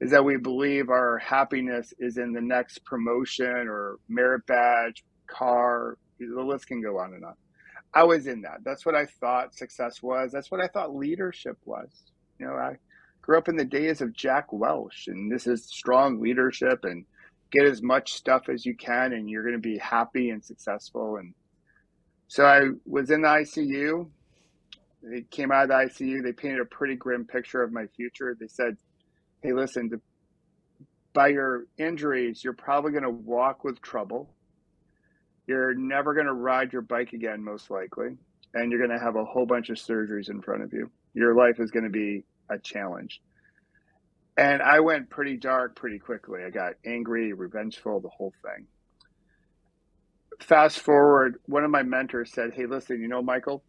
is 0.00 0.10
that 0.10 0.24
we 0.24 0.36
believe 0.36 0.90
our 0.90 1.18
happiness 1.18 1.92
is 1.98 2.18
in 2.18 2.32
the 2.32 2.40
next 2.40 2.84
promotion 2.84 3.46
or 3.46 3.96
merit 4.08 4.46
badge, 4.46 5.04
car, 5.26 5.96
the 6.18 6.42
list 6.42 6.66
can 6.66 6.82
go 6.82 6.98
on 6.98 7.14
and 7.14 7.24
on. 7.24 7.34
I 7.94 8.04
was 8.04 8.26
in 8.26 8.42
that. 8.42 8.58
That's 8.64 8.84
what 8.84 8.94
I 8.94 9.06
thought 9.06 9.54
success 9.54 10.02
was. 10.02 10.30
That's 10.32 10.50
what 10.50 10.60
I 10.60 10.68
thought 10.68 10.94
leadership 10.94 11.56
was. 11.64 11.88
You 12.38 12.46
know, 12.46 12.52
I 12.52 12.76
grew 13.22 13.38
up 13.38 13.48
in 13.48 13.56
the 13.56 13.64
days 13.64 14.02
of 14.02 14.12
Jack 14.14 14.52
Welch, 14.52 15.08
and 15.08 15.32
this 15.32 15.46
is 15.46 15.64
strong 15.64 16.20
leadership 16.20 16.84
and 16.84 17.06
get 17.50 17.64
as 17.64 17.82
much 17.82 18.12
stuff 18.12 18.48
as 18.48 18.66
you 18.66 18.76
can, 18.76 19.12
and 19.14 19.30
you're 19.30 19.42
going 19.42 19.54
to 19.54 19.60
be 19.60 19.78
happy 19.78 20.30
and 20.30 20.44
successful. 20.44 21.16
And 21.16 21.32
so 22.28 22.44
I 22.44 22.68
was 22.84 23.10
in 23.10 23.22
the 23.22 23.28
ICU. 23.28 24.10
They 25.02 25.22
came 25.30 25.50
out 25.52 25.64
of 25.64 25.68
the 25.68 25.74
ICU. 25.74 26.22
They 26.22 26.32
painted 26.32 26.60
a 26.60 26.66
pretty 26.66 26.96
grim 26.96 27.24
picture 27.24 27.62
of 27.62 27.72
my 27.72 27.86
future. 27.96 28.36
They 28.38 28.48
said, 28.48 28.76
"Hey, 29.42 29.52
listen, 29.52 29.90
by 31.12 31.28
your 31.28 31.64
injuries, 31.78 32.42
you're 32.44 32.52
probably 32.52 32.92
going 32.92 33.04
to 33.04 33.10
walk 33.10 33.64
with 33.64 33.80
trouble. 33.80 34.34
You're 35.46 35.74
never 35.74 36.14
going 36.14 36.26
to 36.26 36.34
ride 36.34 36.72
your 36.72 36.82
bike 36.82 37.12
again, 37.12 37.42
most 37.44 37.70
likely, 37.70 38.18
and 38.54 38.70
you're 38.70 38.84
going 38.84 38.98
to 38.98 39.04
have 39.04 39.16
a 39.16 39.24
whole 39.24 39.46
bunch 39.46 39.70
of 39.70 39.76
surgeries 39.76 40.28
in 40.28 40.42
front 40.42 40.62
of 40.62 40.72
you. 40.72 40.90
Your 41.14 41.34
life 41.34 41.60
is 41.60 41.70
going 41.70 41.84
to 41.84 41.90
be 41.90 42.24
a 42.50 42.58
challenge." 42.58 43.20
And 44.36 44.60
I 44.60 44.80
went 44.80 45.08
pretty 45.08 45.36
dark 45.38 45.76
pretty 45.76 45.98
quickly. 45.98 46.42
I 46.44 46.50
got 46.50 46.74
angry, 46.84 47.32
revengeful, 47.32 48.00
the 48.00 48.08
whole 48.08 48.34
thing. 48.42 48.66
Fast 50.40 50.80
forward, 50.80 51.40
one 51.46 51.64
of 51.64 51.70
my 51.70 51.82
mentors 51.82 52.32
said, 52.32 52.52
Hey, 52.52 52.66
listen, 52.66 53.00
you 53.00 53.08
know, 53.08 53.22
Michael, 53.22 53.64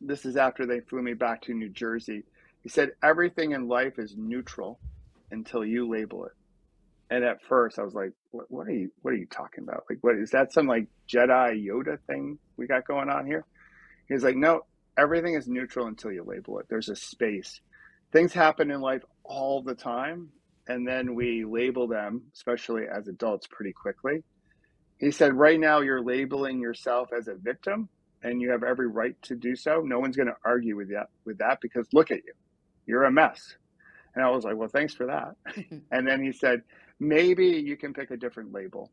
this 0.00 0.26
is 0.26 0.36
after 0.36 0.66
they 0.66 0.80
flew 0.80 1.00
me 1.00 1.14
back 1.14 1.42
to 1.42 1.54
New 1.54 1.68
Jersey. 1.68 2.24
He 2.64 2.70
said, 2.70 2.90
Everything 3.02 3.52
in 3.52 3.68
life 3.68 3.98
is 3.98 4.16
neutral 4.16 4.80
until 5.30 5.64
you 5.64 5.88
label 5.88 6.24
it. 6.24 6.32
And 7.10 7.22
at 7.22 7.42
first, 7.48 7.78
I 7.78 7.82
was 7.82 7.94
like, 7.94 8.12
what, 8.30 8.50
what, 8.50 8.66
are 8.66 8.72
you 8.72 8.90
What 9.02 9.14
are 9.14 9.18
you 9.18 9.26
talking 9.26 9.62
about? 9.62 9.84
Like, 9.88 9.98
what 10.00 10.16
is 10.16 10.30
that? 10.30 10.52
Some 10.52 10.66
like 10.66 10.88
Jedi 11.08 11.64
Yoda 11.64 11.98
thing 12.06 12.38
we 12.56 12.66
got 12.66 12.86
going 12.86 13.10
on 13.10 13.26
here? 13.26 13.44
He's 14.08 14.24
like, 14.24 14.36
no, 14.36 14.62
everything 14.98 15.34
is 15.34 15.46
neutral 15.46 15.86
until 15.86 16.12
you 16.12 16.24
label 16.24 16.58
it. 16.58 16.66
There's 16.68 16.88
a 16.88 16.96
space. 16.96 17.60
Things 18.12 18.32
happen 18.32 18.70
in 18.70 18.80
life 18.80 19.02
all 19.22 19.62
the 19.62 19.74
time, 19.74 20.30
and 20.66 20.86
then 20.86 21.14
we 21.14 21.44
label 21.44 21.88
them, 21.88 22.22
especially 22.34 22.84
as 22.86 23.08
adults, 23.08 23.46
pretty 23.46 23.72
quickly. 23.72 24.22
He 24.98 25.10
said, 25.10 25.34
right 25.34 25.58
now 25.58 25.80
you're 25.80 26.02
labeling 26.02 26.60
yourself 26.60 27.10
as 27.16 27.28
a 27.28 27.34
victim, 27.34 27.88
and 28.22 28.40
you 28.40 28.50
have 28.50 28.62
every 28.62 28.88
right 28.88 29.20
to 29.22 29.34
do 29.34 29.56
so. 29.56 29.80
No 29.84 29.98
one's 29.98 30.16
going 30.16 30.28
to 30.28 30.36
argue 30.44 30.76
with 30.76 30.90
that 30.90 31.08
with 31.24 31.38
that 31.38 31.58
because 31.60 31.86
look 31.92 32.10
at 32.10 32.18
you, 32.24 32.32
you're 32.86 33.04
a 33.04 33.10
mess. 33.10 33.56
And 34.14 34.24
I 34.24 34.30
was 34.30 34.44
like, 34.44 34.56
well, 34.56 34.68
thanks 34.68 34.94
for 34.94 35.06
that. 35.06 35.36
and 35.90 36.06
then 36.06 36.22
he 36.22 36.32
said, 36.32 36.62
maybe 37.00 37.46
you 37.46 37.76
can 37.76 37.92
pick 37.92 38.10
a 38.10 38.16
different 38.16 38.52
label. 38.52 38.90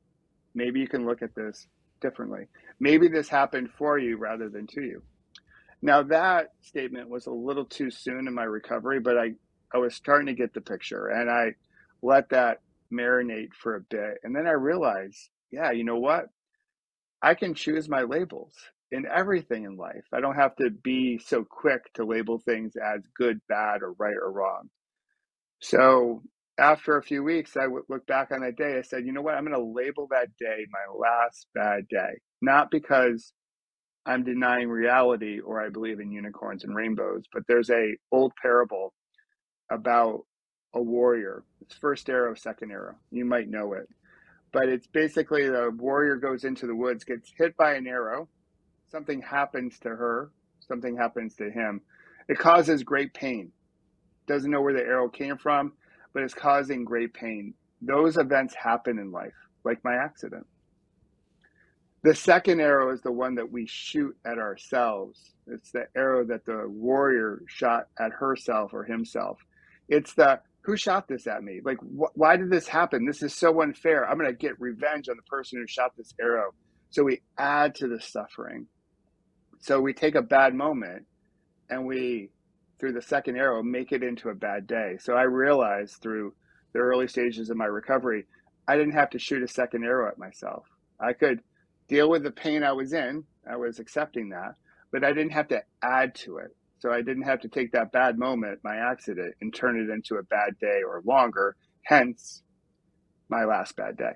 Maybe 0.55 0.79
you 0.79 0.88
can 0.88 1.05
look 1.05 1.21
at 1.21 1.36
this 1.36 1.67
differently. 2.01 2.48
Maybe 2.79 3.07
this 3.07 3.29
happened 3.29 3.69
for 3.77 3.98
you 3.98 4.17
rather 4.17 4.50
than 4.50 4.67
to 4.67 4.81
you. 4.81 5.03
Now, 5.81 6.03
that 6.03 6.53
statement 6.62 7.10
was 7.10 7.27
a 7.27 7.31
little 7.31 7.65
too 7.65 7.89
soon 7.89 8.27
in 8.27 8.33
my 8.33 8.43
recovery, 8.43 9.00
but 9.00 9.17
I, 9.17 9.33
I 9.74 9.77
was 9.77 9.95
starting 9.95 10.27
to 10.27 10.33
get 10.33 10.53
the 10.53 10.62
picture 10.62 11.07
and 11.07 11.29
I 11.29 11.55
let 12.01 12.29
that 12.29 12.62
marinate 12.91 13.53
for 13.53 13.75
a 13.75 13.81
bit. 13.81 14.19
And 14.24 14.36
then 14.36 14.48
I 14.48 14.51
realized, 14.51 15.29
yeah, 15.51 15.71
you 15.71 15.83
know 15.83 15.98
what? 15.98 16.27
I 17.21 17.36
can 17.36 17.53
choose 17.53 17.88
my 17.88 18.01
labels 18.01 18.53
in 18.91 19.05
everything 19.05 19.63
in 19.63 19.77
life. 19.77 20.03
I 20.13 20.19
don't 20.19 20.36
have 20.36 20.55
to 20.57 20.69
be 20.69 21.19
so 21.25 21.45
quick 21.50 21.81
to 21.95 22.05
label 22.05 22.39
things 22.39 22.74
as 22.75 23.01
good, 23.17 23.39
bad, 23.48 23.81
or 23.81 23.93
right 23.93 24.15
or 24.21 24.31
wrong. 24.31 24.69
So 25.62 26.24
after 26.60 26.98
a 26.98 27.03
few 27.03 27.24
weeks, 27.24 27.55
I 27.55 27.67
would 27.67 27.83
look 27.89 28.05
back 28.05 28.31
on 28.31 28.41
that 28.41 28.57
day. 28.57 28.77
I 28.77 28.81
said, 28.81 29.05
you 29.05 29.13
know 29.13 29.21
what? 29.21 29.36
I'm 29.36 29.45
going 29.45 29.57
to 29.57 29.74
label 29.74 30.07
that 30.12 30.36
day 30.39 30.65
my 30.71 30.93
last 30.98 31.48
bad 31.55 31.88
day, 31.88 32.19
not 32.41 32.69
because 32.69 33.31
I'm 34.05 34.24
denying 34.24 34.69
reality 34.69 35.39
or 35.39 35.63
I 35.63 35.69
believe 35.69 36.00
in 36.00 36.12
unicorns 36.12 36.63
and 36.63 36.75
rainbows, 36.75 37.24
but 37.31 37.43
there's 37.48 37.69
a 37.69 37.95
old 38.12 38.33
parable 38.41 38.93
about 39.71 40.21
a 40.74 40.81
warrior. 40.81 41.43
It's 41.62 41.75
first 41.75 42.10
arrow, 42.10 42.33
second 42.36 42.71
arrow. 42.71 42.95
You 43.12 43.25
might 43.25 43.50
know 43.50 43.74
it. 43.74 43.88
But 44.51 44.67
it's 44.67 44.88
basically 44.88 45.48
the 45.48 45.71
warrior 45.74 46.17
goes 46.17 46.43
into 46.43 46.67
the 46.67 46.75
woods, 46.75 47.05
gets 47.05 47.31
hit 47.38 47.55
by 47.55 47.75
an 47.75 47.88
arrow, 47.88 48.27
something 48.91 49.21
happens 49.21 49.79
to 49.79 49.89
her, 49.89 50.31
something 50.67 50.98
happens 50.98 51.36
to 51.38 51.50
him. 51.50 51.81
It 52.27 52.38
causes 52.38 52.83
great 52.83 53.13
pain. 53.13 53.51
Doesn't 54.27 54.51
know 54.51 54.62
where 54.62 54.74
the 54.74 54.81
arrow 54.81 55.10
came 55.10 55.38
from, 55.38 55.74
but 56.13 56.24
it's 56.24 56.33
causing 56.33 56.83
great 56.86 57.13
pain. 57.13 57.53
Those 57.81 58.17
events 58.17 58.53
happen 58.53 59.00
in 59.00 59.12
life, 59.12 59.33
like 59.63 59.83
my 59.83 59.95
accident. 59.95 60.45
The 62.03 62.15
second 62.15 62.60
arrow 62.60 62.91
is 62.91 63.01
the 63.01 63.12
one 63.12 63.36
that 63.36 63.51
we 63.51 63.65
shoot 63.67 64.15
at 64.25 64.38
ourselves. 64.38 65.33
It's 65.48 65.71
the 65.71 65.86
arrow 65.95 66.25
that 66.25 66.45
the 66.45 66.65
warrior 66.67 67.43
shot 67.48 67.88
at 68.00 68.12
herself 68.12 68.74
or 68.74 68.83
himself. 68.83 69.39
It's 69.88 70.13
the 70.13 70.39
who 70.63 70.77
shot 70.77 71.07
this 71.07 71.25
at 71.27 71.43
me? 71.43 71.60
Like, 71.63 71.77
wh- 71.79 72.15
why 72.15 72.38
did 72.38 72.51
this 72.51 72.67
happen? 72.67 73.05
This 73.05 73.24
is 73.24 73.33
so 73.33 73.62
unfair. 73.62 74.07
I'm 74.07 74.17
going 74.17 74.29
to 74.29 74.38
get 74.38 74.60
revenge 74.60 75.10
on 75.10 75.15
the 75.15 75.24
person 75.24 75.60
who 75.60 75.67
shot 75.67 75.91
this 75.98 76.13
arrow. 76.21 76.51
So 76.91 77.03
we 77.03 77.21
add 77.38 77.75
to 77.75 77.88
the 77.88 78.00
suffering. 78.00 78.67
So 79.62 79.80
we 79.80 79.94
take 79.94 80.15
a 80.15 80.22
bad 80.22 80.56
moment 80.56 81.06
and 81.70 81.86
we, 81.86 82.32
through 82.80 82.94
the 82.94 83.01
second 83.01 83.38
arrow, 83.38 83.62
make 83.62 83.91
it 83.91 84.03
into 84.03 84.30
a 84.30 84.36
bad 84.36 84.65
day. 84.65 84.98
So 85.00 85.13
I 85.13 85.24
realized 85.24 85.98
through 86.01 86.34
the 86.74 86.80
early 86.80 87.08
stages 87.08 87.50
of 87.50 87.58
my 87.58 87.65
recovery, 87.65 88.25
I 88.68 88.75
didn't 88.75 88.94
have 88.94 89.12
to 89.12 89.20
shoot 89.20 89.44
a 89.44 89.48
second 89.48 89.84
arrow 89.84 90.10
at 90.10 90.18
myself. 90.18 90.65
I 91.00 91.13
could 91.13 91.41
deal 91.88 92.10
with 92.10 92.24
the 92.24 92.32
pain 92.32 92.63
I 92.63 92.72
was 92.72 92.94
in. 92.94 93.24
I 93.50 93.56
was 93.56 93.80
accepting 93.80 94.30
that, 94.30 94.56
but 94.91 95.03
I 95.03 95.13
didn't 95.13 95.34
have 95.34 95.48
to 95.50 95.62
add 95.84 96.15
to 96.15 96.38
it. 96.38 96.56
So 96.80 96.91
I 96.91 97.03
didn't 97.03 97.24
have 97.24 97.41
to 97.41 97.48
take 97.48 97.72
that 97.74 97.91
bad 97.91 98.18
moment, 98.18 98.60
my 98.63 98.77
accident, 98.77 99.36
and 99.41 99.53
turn 99.53 99.80
it 99.80 99.94
into 99.94 100.15
a 100.15 100.24
bad 100.24 100.58
day 100.60 100.82
or 100.88 101.03
longer. 101.06 101.56
Hence, 101.84 102.41
my 103.30 103.46
last 103.46 103.75
bad 103.75 103.98
day. 103.98 104.13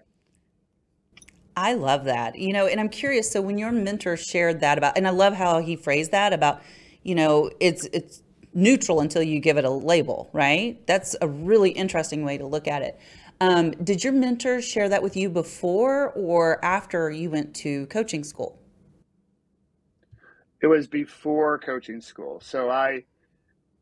I 1.58 1.74
love 1.74 2.06
that. 2.06 2.38
You 2.38 2.54
know, 2.54 2.68
and 2.68 2.80
I'm 2.80 2.90
curious. 2.90 3.32
So 3.32 3.42
when 3.42 3.58
your 3.58 3.72
mentor 3.72 4.18
shared 4.18 4.60
that 4.62 4.78
about, 4.78 4.98
and 4.98 5.08
I 5.08 5.12
love 5.12 5.34
how 5.34 5.60
he 5.60 5.76
phrased 5.76 6.12
that 6.12 6.34
about, 6.34 6.62
you 7.04 7.16
know, 7.16 7.50
it's 7.60 7.86
it's 7.94 8.22
neutral 8.54 9.02
until 9.02 9.22
you 9.22 9.40
give 9.40 9.58
it 9.58 9.66
a 9.66 9.70
label, 9.70 10.30
right? 10.34 10.86
That's 10.88 11.16
a 11.22 11.28
really 11.28 11.72
interesting 11.72 12.24
way 12.24 12.38
to 12.38 12.46
look 12.46 12.68
at 12.68 12.82
it. 12.82 13.00
Um, 13.42 13.72
did 13.72 14.04
your 14.04 14.14
mentor 14.14 14.62
share 14.62 14.88
that 14.90 15.04
with 15.04 15.18
you 15.18 15.30
before 15.30 16.12
or 16.12 16.64
after 16.64 17.12
you 17.12 17.30
went 17.30 17.54
to 17.58 17.86
coaching 17.88 18.24
school? 18.24 18.58
It 20.62 20.68
was 20.68 20.88
before 20.88 21.60
coaching 21.60 22.00
school. 22.00 22.40
So 22.42 22.70
I 22.70 23.04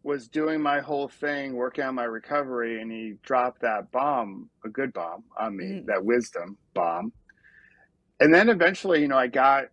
was 0.02 0.28
doing 0.28 0.60
my 0.60 0.80
whole 0.80 1.08
thing, 1.08 1.54
working 1.54 1.84
on 1.84 1.96
my 1.96 2.04
recovery, 2.04 2.82
and 2.82 2.92
he 2.92 3.14
dropped 3.22 3.62
that 3.62 3.92
bomb, 3.92 4.50
a 4.66 4.70
good 4.70 4.92
bomb 4.92 5.24
on 5.38 5.56
me, 5.56 5.66
mm. 5.66 5.86
that 5.86 6.04
wisdom 6.04 6.58
bomb. 6.74 7.14
And 8.20 8.34
then 8.34 8.50
eventually, 8.50 9.02
you 9.02 9.08
know, 9.08 9.18
I 9.18 9.28
got, 9.28 9.66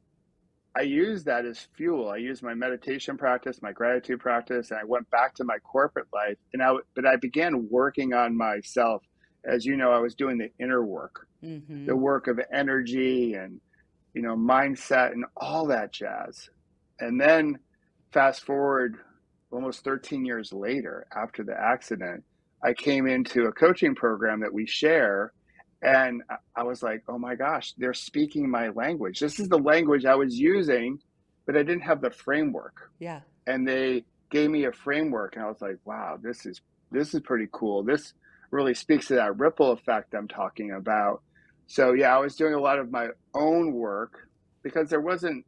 I 0.77 0.83
used 0.83 1.27
that 1.27 1.45
as 1.45 1.67
fuel. 1.77 2.11
I 2.11 2.17
used 2.17 2.43
my 2.43 2.55
meditation 2.55 3.17
practice, 3.17 3.61
my 3.63 3.73
gratitude 3.73 4.21
practice, 4.21 4.71
and 4.71 4.81
I 4.81 4.85
went 4.85 5.11
back 5.11 5.35
to 5.37 5.45
my 5.45 5.59
corporate 5.59 6.09
life. 6.13 6.37
And 6.53 6.63
I, 6.63 6.75
but 6.95 7.07
I 7.07 7.17
began 7.17 7.69
working 7.71 8.15
on 8.15 8.37
myself 8.37 9.03
as 9.45 9.65
you 9.65 9.77
know, 9.77 9.91
I 9.91 9.99
was 9.99 10.15
doing 10.15 10.39
the 10.39 10.51
inner 10.63 10.85
work, 10.85 11.27
mm-hmm. 11.43 11.87
the 11.87 11.97
work 11.97 12.27
of 12.27 12.41
energy 12.53 13.35
and, 13.35 13.61
you 14.15 14.23
know, 14.23 14.37
mindset 14.37 15.13
and 15.13 15.25
all 15.37 15.67
that 15.69 15.93
jazz. 15.93 16.51
And 16.99 17.21
then 17.21 17.59
fast 18.13 18.45
forward 18.45 18.97
almost 19.51 19.85
13 19.85 20.25
years 20.25 20.53
later 20.53 21.07
after 21.17 21.43
the 21.43 21.59
accident, 21.59 22.25
I 22.63 22.75
came 22.75 23.07
into 23.07 23.45
a 23.45 23.53
coaching 23.53 23.95
program 23.95 24.41
that 24.41 24.53
we 24.53 24.67
share. 24.67 25.33
And 25.83 26.23
I 26.55 26.63
was 26.63 26.83
like, 26.83 27.03
oh 27.09 27.19
my 27.19 27.35
gosh, 27.35 27.73
they're 27.79 27.95
speaking 27.95 28.51
my 28.51 28.69
language. 28.69 29.21
This 29.21 29.41
is 29.41 29.49
the 29.49 29.59
language 29.59 30.05
I 30.05 30.15
was 30.15 30.39
using, 30.39 31.01
but 31.47 31.57
I 31.57 31.63
didn't 31.63 31.83
have 31.83 32.03
the 32.03 32.11
framework. 32.11 32.91
Yeah. 32.99 33.21
And 33.47 33.67
they 33.67 34.05
gave 34.31 34.51
me 34.51 34.65
a 34.65 34.73
framework 34.73 35.37
and 35.37 35.45
I 35.45 35.49
was 35.49 35.61
like, 35.61 35.79
wow, 35.85 36.19
this 36.21 36.45
is 36.47 36.61
this 36.93 37.15
is 37.15 37.21
pretty 37.21 37.49
cool. 37.51 37.83
This 37.83 38.13
really 38.51 38.75
speaks 38.75 39.07
to 39.09 39.15
that 39.15 39.39
ripple 39.39 39.73
effect 39.73 40.15
I'm 40.15 40.29
talking 40.29 40.73
about. 40.73 41.23
So 41.67 41.93
yeah, 41.93 42.15
I 42.15 42.19
was 42.19 42.37
doing 42.37 42.55
a 42.55 42.61
lot 42.61 42.79
of 42.79 42.91
my 42.91 43.09
own 43.33 43.73
work 43.73 44.29
because 44.63 44.91
there 44.91 45.01
wasn't 45.01 45.47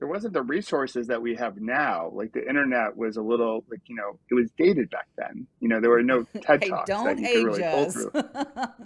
there 0.00 0.08
wasn't 0.08 0.32
the 0.32 0.42
resources 0.42 1.06
that 1.08 1.20
we 1.20 1.34
have 1.36 1.60
now. 1.60 2.10
Like 2.12 2.32
the 2.32 2.40
internet 2.40 2.96
was 2.96 3.18
a 3.18 3.22
little 3.22 3.64
like 3.70 3.82
you 3.86 3.94
know 3.94 4.18
it 4.30 4.34
was 4.34 4.50
dated 4.56 4.90
back 4.90 5.06
then. 5.16 5.46
You 5.60 5.68
know 5.68 5.80
there 5.80 5.90
were 5.90 6.02
no 6.02 6.22
TED 6.42 6.62
talks 6.68 6.88
that 6.88 7.18
you 7.18 7.26
could 7.26 7.44
really 7.44 7.62
us. 7.62 7.94
pull 7.94 8.10
through. 8.10 8.22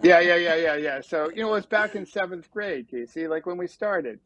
yeah, 0.03 0.19
yeah, 0.19 0.35
yeah, 0.35 0.55
yeah, 0.67 0.75
yeah. 0.75 1.01
So 1.01 1.31
you 1.31 1.43
know 1.43 1.49
it 1.49 1.53
was 1.53 1.67
back 1.67 1.95
in 1.95 2.05
seventh 2.05 2.51
grade, 2.51 2.89
Casey, 2.91 3.29
like 3.29 3.47
when 3.47 3.57
we 3.57 3.69
started. 3.69 4.19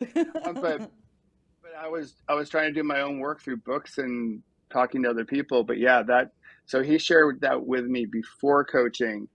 Um, 0.44 0.54
but 0.54 0.78
but 1.62 1.74
I 1.78 1.88
was 1.88 2.14
I 2.26 2.34
was 2.34 2.48
trying 2.48 2.72
to 2.72 2.80
do 2.80 2.82
my 2.82 3.02
own 3.02 3.18
work 3.18 3.42
through 3.42 3.58
books 3.58 3.98
and 3.98 4.42
talking 4.72 5.02
to 5.02 5.10
other 5.10 5.26
people. 5.26 5.64
But 5.64 5.76
yeah, 5.78 6.02
that 6.04 6.30
so 6.64 6.82
he 6.82 6.98
shared 6.98 7.42
that 7.42 7.66
with 7.66 7.84
me 7.84 8.06
before 8.06 8.64
coaching. 8.64 9.28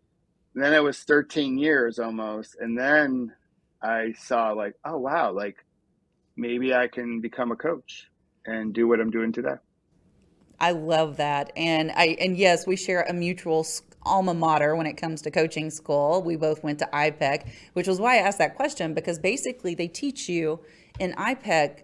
And 0.55 0.63
then 0.63 0.73
it 0.73 0.83
was 0.83 0.99
13 0.99 1.57
years 1.57 1.97
almost. 1.97 2.55
And 2.59 2.77
then 2.77 3.31
I 3.81 4.13
saw 4.19 4.51
like, 4.51 4.73
oh 4.85 4.97
wow, 4.97 5.31
like 5.31 5.57
maybe 6.35 6.73
I 6.73 6.87
can 6.87 7.21
become 7.21 7.51
a 7.51 7.55
coach 7.55 8.09
and 8.45 8.73
do 8.73 8.87
what 8.87 8.99
I'm 8.99 9.11
doing 9.11 9.31
today. 9.31 9.55
I 10.59 10.71
love 10.71 11.17
that. 11.17 11.51
And 11.55 11.91
I 11.91 12.15
and 12.19 12.37
yes, 12.37 12.65
we 12.65 12.75
share 12.75 13.01
a 13.03 13.13
mutual 13.13 13.65
alma 14.03 14.33
mater 14.33 14.75
when 14.75 14.85
it 14.85 14.93
comes 14.93 15.21
to 15.23 15.31
coaching 15.31 15.69
school. 15.69 16.21
We 16.21 16.35
both 16.35 16.63
went 16.63 16.79
to 16.79 16.89
IPEC, 16.93 17.51
which 17.73 17.87
was 17.87 17.99
why 17.99 18.15
I 18.15 18.19
asked 18.19 18.37
that 18.37 18.55
question 18.55 18.93
because 18.93 19.19
basically 19.19 19.75
they 19.75 19.87
teach 19.87 20.29
you 20.29 20.59
in 20.99 21.13
IPEC 21.13 21.83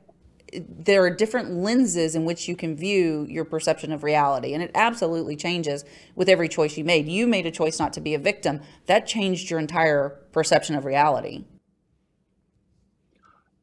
there 0.52 1.04
are 1.04 1.10
different 1.10 1.52
lenses 1.52 2.16
in 2.16 2.26
which 2.26 2.48
you 2.48 2.56
can 2.56 2.76
view 2.76 3.26
your 3.30 3.46
perception 3.46 3.92
of 3.92 4.04
reality 4.04 4.54
and 4.54 4.64
it 4.64 4.72
absolutely 4.74 5.36
changes 5.36 5.86
with 6.16 6.28
every 6.28 6.48
choice 6.48 6.76
you 6.76 6.84
made 6.84 7.08
you 7.08 7.28
made 7.28 7.46
a 7.46 7.52
choice 7.52 7.78
not 7.78 7.94
to 7.94 8.02
be 8.02 8.16
a 8.16 8.20
victim 8.20 8.60
that 8.88 9.06
changed 9.06 9.50
your 9.50 9.60
entire 9.60 10.10
perception 10.32 10.76
of 10.76 10.86
reality 10.86 11.44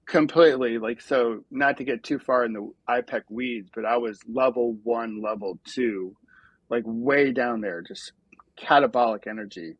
completely 0.06 0.78
like 0.78 1.00
so 1.00 1.44
not 1.50 1.76
to 1.76 1.84
get 1.84 2.02
too 2.02 2.18
far 2.18 2.44
in 2.44 2.52
the 2.52 2.72
ipec 2.88 3.22
weeds 3.28 3.68
but 3.74 3.84
i 3.84 3.96
was 3.96 4.20
level 4.32 4.76
one 4.84 5.20
level 5.20 5.58
two 5.64 6.16
like 6.68 6.84
way 6.86 7.32
down 7.32 7.60
there 7.60 7.82
just 7.82 8.12
catabolic 8.56 9.26
energy 9.26 9.74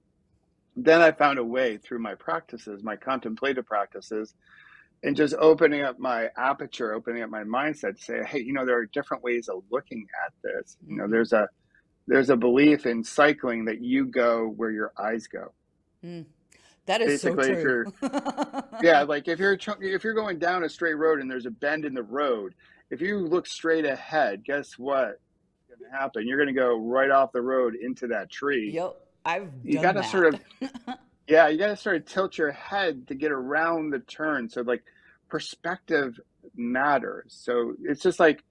then 0.75 1.01
i 1.01 1.13
found 1.13 1.39
a 1.39 1.45
way 1.45 1.77
through 1.77 2.01
my 2.01 2.15
practices 2.15 2.83
my 2.83 2.97
contemplative 2.97 3.65
practices 3.65 4.35
and 5.03 5.17
just 5.17 5.35
opening 5.39 5.83
up 5.83 5.99
my 5.99 6.29
aperture, 6.37 6.93
opening 6.93 7.23
up 7.23 7.31
my 7.31 7.45
mindset 7.45 7.97
to 7.97 8.03
say, 8.03 8.25
hey, 8.25 8.41
you 8.41 8.53
know, 8.53 8.65
there 8.67 8.79
are 8.79 8.87
different 8.87 9.23
ways 9.23 9.49
of 9.49 9.63
looking 9.71 10.07
at 10.27 10.33
this. 10.43 10.77
You 10.87 10.97
know, 10.97 11.05
mm-hmm. 11.05 11.13
there's 11.13 11.33
a 11.33 11.49
there's 12.09 12.31
a 12.31 12.37
belief 12.37 12.87
in 12.87 13.03
cycling 13.03 13.65
that 13.65 13.83
you 13.83 14.07
go 14.07 14.47
where 14.47 14.71
your 14.71 14.93
eyes 14.99 15.27
go. 15.27 15.53
Mm. 16.05 16.27
That 16.87 17.03
is 17.03 17.23
Basically, 17.23 17.45
so 17.47 17.53
if 17.53 17.63
true. 17.63 17.93
you're 18.03 18.65
yeah, 18.83 19.03
like 19.03 19.27
if 19.29 19.39
you're 19.39 19.59
if 19.81 20.05
you're 20.05 20.15
going 20.15 20.39
down 20.39 20.63
a 20.65 20.69
straight 20.69 20.95
road 20.95 21.21
and 21.21 21.31
there's 21.31 21.47
a 21.47 21.51
bend 21.51 21.85
in 21.85 21.95
the 21.95 22.03
road, 22.03 22.55
if 22.91 23.01
you 23.01 23.19
look 23.19 23.47
straight 23.47 23.85
ahead, 23.85 24.45
guess 24.45 24.79
what? 24.79 25.21
Going 25.69 25.91
to 25.91 25.97
happen? 25.99 26.27
You're 26.29 26.39
going 26.39 26.55
to 26.55 26.59
go 26.59 26.79
right 26.79 27.11
off 27.11 27.33
the 27.33 27.43
road 27.43 27.75
into 27.75 28.07
that 28.09 28.31
tree. 28.31 28.71
yep, 28.73 28.95
I've 29.25 29.51
You 29.65 29.83
got 29.83 29.93
to 29.93 30.05
sort 30.05 30.35
of 30.35 30.41
yeah, 31.29 31.49
you 31.49 31.59
got 31.59 31.69
to 31.69 31.77
sort 31.77 31.97
of 31.97 32.07
tilt 32.07 32.39
your 32.39 32.53
head 32.53 33.09
to 33.09 33.15
get 33.15 33.33
around 33.33 33.91
the 33.91 33.99
turn. 33.99 34.49
So 34.49 34.63
like 34.63 34.85
perspective 35.29 36.21
matters. 36.55 37.37
So 37.45 37.75
it's 37.83 38.03
just 38.03 38.21
like 38.21 38.43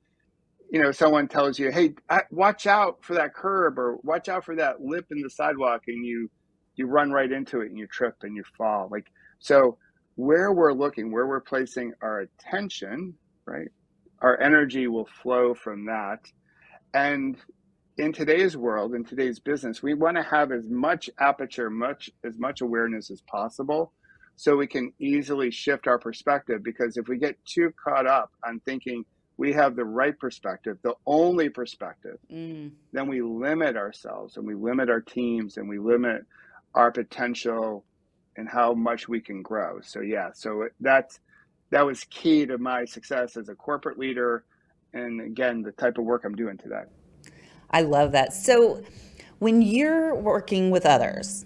you 0.72 0.82
know, 0.82 0.92
someone 0.92 1.28
tells 1.28 1.58
you, 1.60 1.72
"Hey, 1.72 1.94
watch 2.32 2.68
out 2.68 2.98
for 3.02 3.14
that 3.14 3.34
curb 3.34 3.78
or 3.80 3.98
watch 4.04 4.28
out 4.28 4.44
for 4.44 4.56
that 4.56 4.82
lip 4.82 5.06
in 5.12 5.22
the 5.22 5.30
sidewalk," 5.30 5.84
and 5.88 6.06
you 6.06 6.30
you 6.76 6.88
run 6.88 7.12
right 7.12 7.32
into 7.32 7.62
it 7.62 7.68
and 7.70 7.78
you 7.78 7.88
trip 7.88 8.16
and 8.24 8.36
you 8.36 8.44
fall. 8.58 8.90
Like 8.92 9.08
so, 9.40 9.78
where 10.16 10.52
we're 10.54 10.74
looking, 10.74 11.12
where 11.12 11.28
we're 11.28 11.42
placing 11.42 11.94
our 12.02 12.22
attention, 12.22 13.16
right? 13.46 13.70
Our 14.22 14.40
energy 14.42 14.88
will 14.88 15.08
flow 15.22 15.54
from 15.54 15.86
that. 15.86 16.20
And 16.94 17.38
in 17.98 18.14
today's 18.14 18.58
world, 18.58 18.94
in 18.96 19.04
today's 19.06 19.40
business, 19.40 19.84
we 19.84 19.94
want 19.94 20.18
to 20.18 20.24
have 20.24 20.52
as 20.52 20.70
much 20.70 21.10
aperture, 21.20 21.70
much 21.70 22.10
as 22.24 22.38
much 22.40 22.62
awareness 22.62 23.12
as 23.12 23.22
possible, 23.22 23.94
so 24.36 24.56
we 24.58 24.68
can 24.68 24.92
easily 25.00 25.52
shift 25.52 25.88
our 25.88 26.00
perspective. 26.00 26.64
Because 26.64 26.98
if 26.98 27.08
we 27.08 27.18
get 27.18 27.38
too 27.46 27.72
caught 27.84 28.08
up 28.08 28.32
on 28.46 28.60
thinking 28.62 29.06
we 29.38 29.54
have 29.54 29.76
the 29.76 29.86
right 29.86 30.18
perspective, 30.18 30.78
the 30.84 30.96
only 31.06 31.50
perspective, 31.50 32.18
Mm, 32.32 32.72
then 32.94 33.08
we 33.08 33.22
limit 33.22 33.76
ourselves 33.76 34.38
and 34.38 34.48
we 34.48 34.56
limit 34.56 34.90
our 34.90 35.02
teams 35.02 35.58
and 35.58 35.68
we 35.68 35.78
limit 35.80 36.26
our 36.76 36.92
potential 36.92 37.84
and 38.38 38.48
how 38.48 38.74
much 38.74 39.08
we 39.08 39.20
can 39.20 39.42
grow. 39.42 39.80
So 39.82 40.02
yeah, 40.02 40.30
so 40.34 40.68
that's 40.80 41.20
that 41.72 41.86
was 41.86 42.04
key 42.06 42.46
to 42.46 42.58
my 42.58 42.86
success 42.86 43.38
as 43.38 43.50
a 43.50 43.56
corporate 43.56 43.98
leader 43.98 44.46
and 44.94 45.22
again 45.22 45.62
the 45.62 45.72
type 45.72 45.98
of 45.98 46.06
work 46.06 46.24
I'm 46.26 46.36
doing 46.36 46.58
today. 46.58 46.84
I 47.72 47.82
love 47.82 48.12
that. 48.12 48.34
So, 48.34 48.84
when 49.40 49.62
you're 49.62 50.16
working 50.16 50.70
with 50.72 50.86
others, 50.86 51.46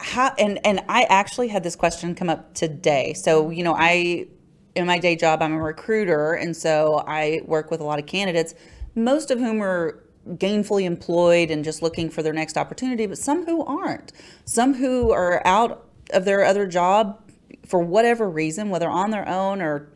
how 0.00 0.34
and 0.38 0.58
and 0.64 0.82
I 0.88 1.04
actually 1.04 1.48
had 1.48 1.62
this 1.62 1.76
question 1.76 2.14
come 2.14 2.30
up 2.30 2.54
today. 2.54 3.12
So, 3.14 3.50
you 3.50 3.62
know, 3.62 3.74
I 3.76 4.28
in 4.74 4.86
my 4.86 4.98
day 4.98 5.16
job, 5.16 5.42
I'm 5.42 5.52
a 5.52 5.60
recruiter, 5.60 6.34
and 6.34 6.56
so 6.56 7.04
I 7.06 7.40
work 7.46 7.70
with 7.70 7.80
a 7.80 7.84
lot 7.84 7.98
of 7.98 8.06
candidates, 8.06 8.54
most 8.94 9.30
of 9.30 9.38
whom 9.38 9.62
are 9.62 10.05
gainfully 10.34 10.84
employed 10.84 11.50
and 11.50 11.64
just 11.64 11.82
looking 11.82 12.10
for 12.10 12.22
their 12.22 12.32
next 12.32 12.56
opportunity, 12.56 13.06
but 13.06 13.18
some 13.18 13.46
who 13.46 13.64
aren't. 13.64 14.12
Some 14.44 14.74
who 14.74 15.10
are 15.12 15.40
out 15.46 15.86
of 16.12 16.24
their 16.24 16.44
other 16.44 16.66
job 16.66 17.20
for 17.66 17.80
whatever 17.80 18.28
reason, 18.28 18.70
whether 18.70 18.88
on 18.88 19.10
their 19.10 19.28
own 19.28 19.60
or 19.60 19.88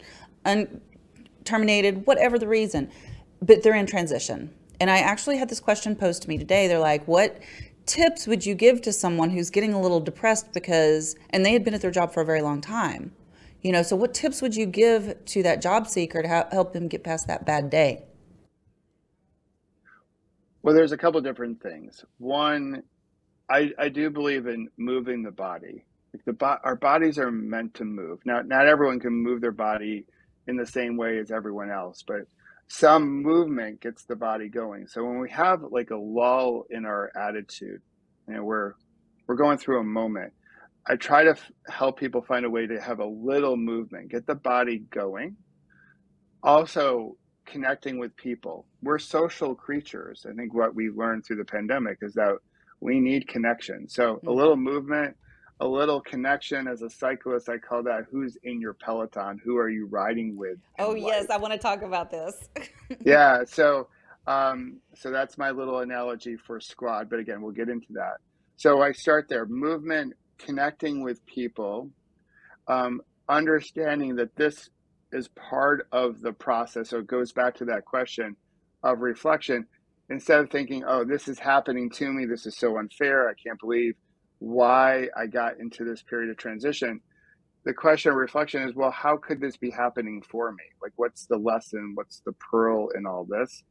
un- 0.44 0.80
terminated, 1.44 2.06
whatever 2.06 2.38
the 2.38 2.48
reason, 2.48 2.90
but 3.42 3.62
they're 3.62 3.74
in 3.74 3.86
transition. 3.86 4.54
And 4.80 4.90
I 4.90 4.98
actually 4.98 5.36
had 5.36 5.48
this 5.48 5.60
question 5.60 5.94
posed 5.94 6.22
to 6.22 6.28
me 6.28 6.38
today. 6.38 6.66
They're 6.66 6.78
like, 6.78 7.06
what 7.06 7.38
tips 7.86 8.26
would 8.26 8.46
you 8.46 8.54
give 8.54 8.80
to 8.82 8.92
someone 8.92 9.30
who's 9.30 9.50
getting 9.50 9.72
a 9.72 9.80
little 9.80 10.00
depressed 10.00 10.52
because, 10.52 11.16
and 11.30 11.44
they 11.44 11.52
had 11.52 11.64
been 11.64 11.74
at 11.74 11.82
their 11.82 11.90
job 11.90 12.12
for 12.12 12.22
a 12.22 12.26
very 12.26 12.40
long 12.40 12.60
time? 12.60 13.12
You 13.62 13.72
know, 13.72 13.82
so 13.82 13.94
what 13.94 14.14
tips 14.14 14.40
would 14.40 14.56
you 14.56 14.64
give 14.64 15.22
to 15.26 15.42
that 15.42 15.60
job 15.60 15.86
seeker 15.86 16.22
to 16.22 16.28
ha- 16.28 16.48
help 16.50 16.72
them 16.72 16.88
get 16.88 17.04
past 17.04 17.26
that 17.26 17.44
bad 17.44 17.68
day? 17.68 18.04
Well, 20.62 20.74
there's 20.74 20.92
a 20.92 20.98
couple 20.98 21.20
different 21.22 21.62
things. 21.62 22.04
One, 22.18 22.82
I, 23.50 23.70
I 23.78 23.88
do 23.88 24.10
believe 24.10 24.46
in 24.46 24.68
moving 24.76 25.22
the 25.22 25.30
body. 25.30 25.84
Like 26.12 26.24
the 26.24 26.32
bo- 26.32 26.58
our 26.64 26.76
bodies 26.76 27.18
are 27.18 27.30
meant 27.30 27.74
to 27.74 27.84
move. 27.84 28.20
Now, 28.24 28.42
not 28.42 28.66
everyone 28.66 29.00
can 29.00 29.12
move 29.12 29.40
their 29.40 29.52
body 29.52 30.04
in 30.46 30.56
the 30.56 30.66
same 30.66 30.96
way 30.96 31.18
as 31.18 31.30
everyone 31.30 31.70
else, 31.70 32.04
but 32.06 32.22
some 32.68 33.22
movement 33.22 33.80
gets 33.80 34.04
the 34.04 34.16
body 34.16 34.48
going. 34.48 34.86
So 34.86 35.04
when 35.04 35.18
we 35.18 35.30
have 35.30 35.62
like 35.70 35.90
a 35.90 35.96
lull 35.96 36.64
in 36.70 36.84
our 36.84 37.10
attitude, 37.16 37.80
you 38.28 38.34
know, 38.34 38.44
we're 38.44 38.74
we're 39.26 39.36
going 39.36 39.58
through 39.58 39.80
a 39.80 39.84
moment. 39.84 40.32
I 40.86 40.96
try 40.96 41.24
to 41.24 41.30
f- 41.30 41.50
help 41.68 41.98
people 41.98 42.22
find 42.22 42.44
a 42.44 42.50
way 42.50 42.66
to 42.66 42.80
have 42.80 42.98
a 43.00 43.06
little 43.06 43.56
movement, 43.56 44.10
get 44.10 44.26
the 44.26 44.34
body 44.34 44.78
going. 44.90 45.36
Also, 46.42 47.16
connecting 47.50 47.98
with 47.98 48.16
people. 48.16 48.66
We're 48.82 48.98
social 48.98 49.54
creatures. 49.54 50.26
I 50.28 50.34
think 50.34 50.54
what 50.54 50.74
we 50.74 50.90
learned 50.90 51.24
through 51.24 51.36
the 51.36 51.44
pandemic 51.44 51.98
is 52.02 52.14
that 52.14 52.36
we 52.80 53.00
need 53.00 53.28
connection. 53.28 53.88
So, 53.88 54.20
a 54.26 54.32
little 54.32 54.56
movement, 54.56 55.16
a 55.60 55.66
little 55.66 56.00
connection. 56.00 56.66
As 56.66 56.82
a 56.82 56.88
cyclist, 56.88 57.48
I 57.48 57.58
call 57.58 57.82
that 57.82 58.06
who's 58.10 58.36
in 58.44 58.60
your 58.60 58.74
peloton? 58.74 59.38
Who 59.44 59.56
are 59.58 59.68
you 59.68 59.86
riding 59.86 60.36
with? 60.36 60.58
Oh, 60.78 60.94
yes. 60.94 61.26
I 61.30 61.36
want 61.36 61.52
to 61.52 61.58
talk 61.58 61.82
about 61.82 62.10
this. 62.10 62.34
yeah 63.04 63.42
so 63.46 63.88
um 64.26 64.78
so 64.94 65.10
that's 65.10 65.38
my 65.38 65.50
little 65.50 65.80
analogy 65.80 66.36
for 66.36 66.60
squad 66.60 67.08
but 67.08 67.18
again 67.18 67.40
we'll 67.40 67.52
get 67.52 67.68
into 67.68 67.92
that 67.92 68.16
so 68.56 68.82
i 68.82 68.92
start 68.92 69.28
there 69.28 69.46
movement 69.46 70.12
connecting 70.38 71.02
with 71.02 71.24
people 71.26 71.90
um 72.68 73.00
understanding 73.28 74.16
that 74.16 74.34
this 74.36 74.68
is 75.12 75.28
part 75.28 75.86
of 75.92 76.20
the 76.20 76.32
process. 76.32 76.90
So 76.90 76.98
it 76.98 77.06
goes 77.06 77.32
back 77.32 77.56
to 77.56 77.66
that 77.66 77.84
question 77.84 78.36
of 78.82 79.00
reflection. 79.00 79.66
Instead 80.10 80.40
of 80.40 80.50
thinking 80.50 80.84
oh 80.86 81.04
this 81.04 81.28
is 81.28 81.38
happening 81.38 81.90
to 81.90 82.12
me. 82.12 82.26
This 82.26 82.46
is 82.46 82.56
so 82.56 82.78
unfair. 82.78 83.28
I 83.28 83.34
can't 83.34 83.60
believe 83.60 83.94
why 84.40 85.08
i 85.16 85.26
got 85.26 85.58
into 85.60 85.84
this 85.84 86.02
period 86.02 86.30
of 86.30 86.36
transition 86.36 87.00
the 87.64 87.74
question 87.74 88.10
of 88.10 88.16
reflection 88.16 88.62
is 88.62 88.74
well 88.74 88.90
how 88.90 89.16
could 89.16 89.40
this 89.40 89.56
be 89.56 89.70
happening 89.70 90.22
for 90.30 90.50
me? 90.52 90.64
Like 90.82 90.92
what's 90.96 91.26
the 91.26 91.36
lesson? 91.36 91.92
What's 91.94 92.20
the 92.24 92.32
pearl 92.32 92.88
in 92.96 93.06
all 93.06 93.26
this? 93.28 93.64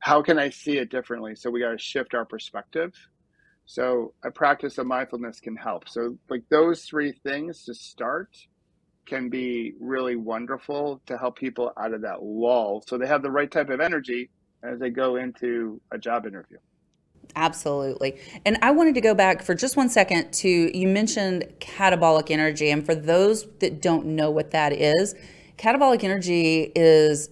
How 0.00 0.22
can 0.22 0.38
i 0.38 0.50
see 0.50 0.78
it 0.78 0.90
differently? 0.90 1.36
So 1.36 1.50
we 1.50 1.60
got 1.60 1.72
to 1.72 1.78
shift 1.78 2.14
our 2.14 2.24
perspective. 2.24 2.92
So 3.66 4.14
a 4.24 4.30
practice 4.30 4.78
of 4.78 4.86
mindfulness 4.86 5.40
can 5.40 5.56
help. 5.56 5.88
So 5.88 6.16
like 6.28 6.42
those 6.50 6.84
three 6.84 7.12
things 7.24 7.64
to 7.64 7.74
start 7.74 8.30
can 9.06 9.28
be 9.28 9.74
really 9.80 10.16
wonderful 10.16 11.00
to 11.06 11.16
help 11.16 11.38
people 11.38 11.72
out 11.78 11.94
of 11.94 12.02
that 12.02 12.22
lull 12.22 12.82
so 12.86 12.98
they 12.98 13.06
have 13.06 13.22
the 13.22 13.30
right 13.30 13.50
type 13.50 13.70
of 13.70 13.80
energy 13.80 14.28
as 14.62 14.78
they 14.78 14.90
go 14.90 15.16
into 15.16 15.80
a 15.92 15.98
job 15.98 16.26
interview 16.26 16.58
Absolutely. 17.34 18.18
And 18.44 18.58
I 18.62 18.70
wanted 18.70 18.94
to 18.94 19.00
go 19.00 19.14
back 19.14 19.42
for 19.42 19.54
just 19.54 19.76
one 19.76 19.88
second 19.88 20.32
to 20.34 20.48
you 20.48 20.86
mentioned 20.86 21.44
catabolic 21.58 22.30
energy. 22.30 22.70
And 22.70 22.84
for 22.84 22.94
those 22.94 23.46
that 23.58 23.82
don't 23.82 24.06
know 24.06 24.30
what 24.30 24.52
that 24.52 24.72
is, 24.72 25.14
catabolic 25.58 26.04
energy 26.04 26.72
is 26.74 27.30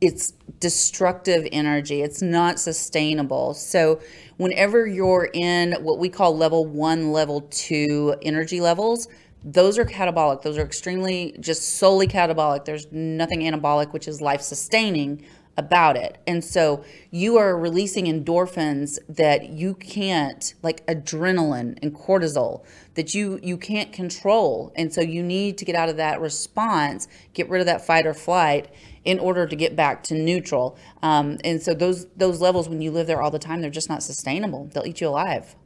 it's 0.00 0.32
destructive 0.60 1.46
energy. 1.52 2.02
It's 2.02 2.22
not 2.22 2.58
sustainable. 2.58 3.54
So 3.54 4.00
whenever 4.38 4.86
you're 4.86 5.28
in 5.34 5.74
what 5.82 5.98
we 5.98 6.08
call 6.08 6.36
level 6.36 6.64
1, 6.66 7.12
level 7.12 7.42
2 7.50 8.16
energy 8.22 8.60
levels, 8.60 9.08
those 9.44 9.78
are 9.78 9.84
catabolic. 9.84 10.42
Those 10.42 10.58
are 10.58 10.64
extremely 10.64 11.34
just 11.40 11.78
solely 11.78 12.06
catabolic. 12.06 12.64
There's 12.64 12.86
nothing 12.92 13.40
anabolic, 13.40 13.92
which 13.92 14.06
is 14.06 14.20
life 14.20 14.42
sustaining 14.42 15.24
about 15.56 15.96
it. 15.96 16.18
And 16.26 16.42
so 16.42 16.84
you 17.10 17.36
are 17.36 17.58
releasing 17.58 18.06
endorphins 18.06 18.98
that 19.08 19.50
you 19.50 19.74
can't 19.74 20.54
like 20.62 20.86
adrenaline 20.86 21.78
and 21.82 21.94
cortisol 21.94 22.64
that 22.94 23.14
you 23.14 23.38
you 23.42 23.56
can't 23.56 23.92
control. 23.92 24.72
And 24.76 24.92
so 24.92 25.00
you 25.00 25.22
need 25.22 25.58
to 25.58 25.64
get 25.64 25.74
out 25.74 25.88
of 25.88 25.96
that 25.96 26.20
response, 26.20 27.08
get 27.34 27.48
rid 27.48 27.60
of 27.60 27.66
that 27.66 27.84
fight 27.84 28.06
or 28.06 28.14
flight 28.14 28.72
in 29.04 29.18
order 29.18 29.46
to 29.46 29.56
get 29.56 29.76
back 29.76 30.02
to 30.04 30.14
neutral. 30.14 30.78
Um, 31.02 31.38
and 31.44 31.60
so 31.60 31.74
those 31.74 32.06
those 32.16 32.40
levels 32.40 32.68
when 32.68 32.80
you 32.80 32.90
live 32.90 33.06
there 33.06 33.20
all 33.20 33.30
the 33.30 33.38
time, 33.38 33.60
they're 33.60 33.70
just 33.70 33.88
not 33.88 34.02
sustainable. 34.02 34.70
They'll 34.72 34.86
eat 34.86 35.00
you 35.00 35.08
alive. 35.08 35.56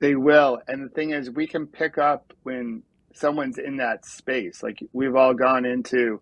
They 0.00 0.14
will. 0.14 0.60
And 0.68 0.84
the 0.84 0.94
thing 0.94 1.10
is, 1.10 1.30
we 1.30 1.46
can 1.46 1.66
pick 1.66 1.98
up 1.98 2.32
when 2.42 2.82
someone's 3.14 3.58
in 3.58 3.76
that 3.78 4.04
space. 4.06 4.62
Like 4.62 4.78
we've 4.92 5.16
all 5.16 5.34
gone 5.34 5.64
into 5.64 6.20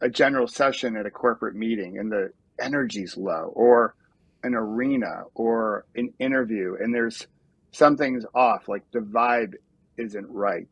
a 0.00 0.08
general 0.08 0.46
session 0.46 0.96
at 0.96 1.06
a 1.06 1.10
corporate 1.10 1.54
meeting 1.54 1.98
and 1.98 2.10
the 2.10 2.30
energy's 2.60 3.16
low, 3.16 3.52
or 3.54 3.94
an 4.42 4.54
arena 4.54 5.24
or 5.34 5.86
an 5.96 6.12
interview, 6.18 6.76
and 6.78 6.94
there's 6.94 7.26
something's 7.72 8.24
off, 8.34 8.68
like 8.68 8.82
the 8.92 9.00
vibe 9.00 9.54
isn't 9.96 10.26
right. 10.28 10.68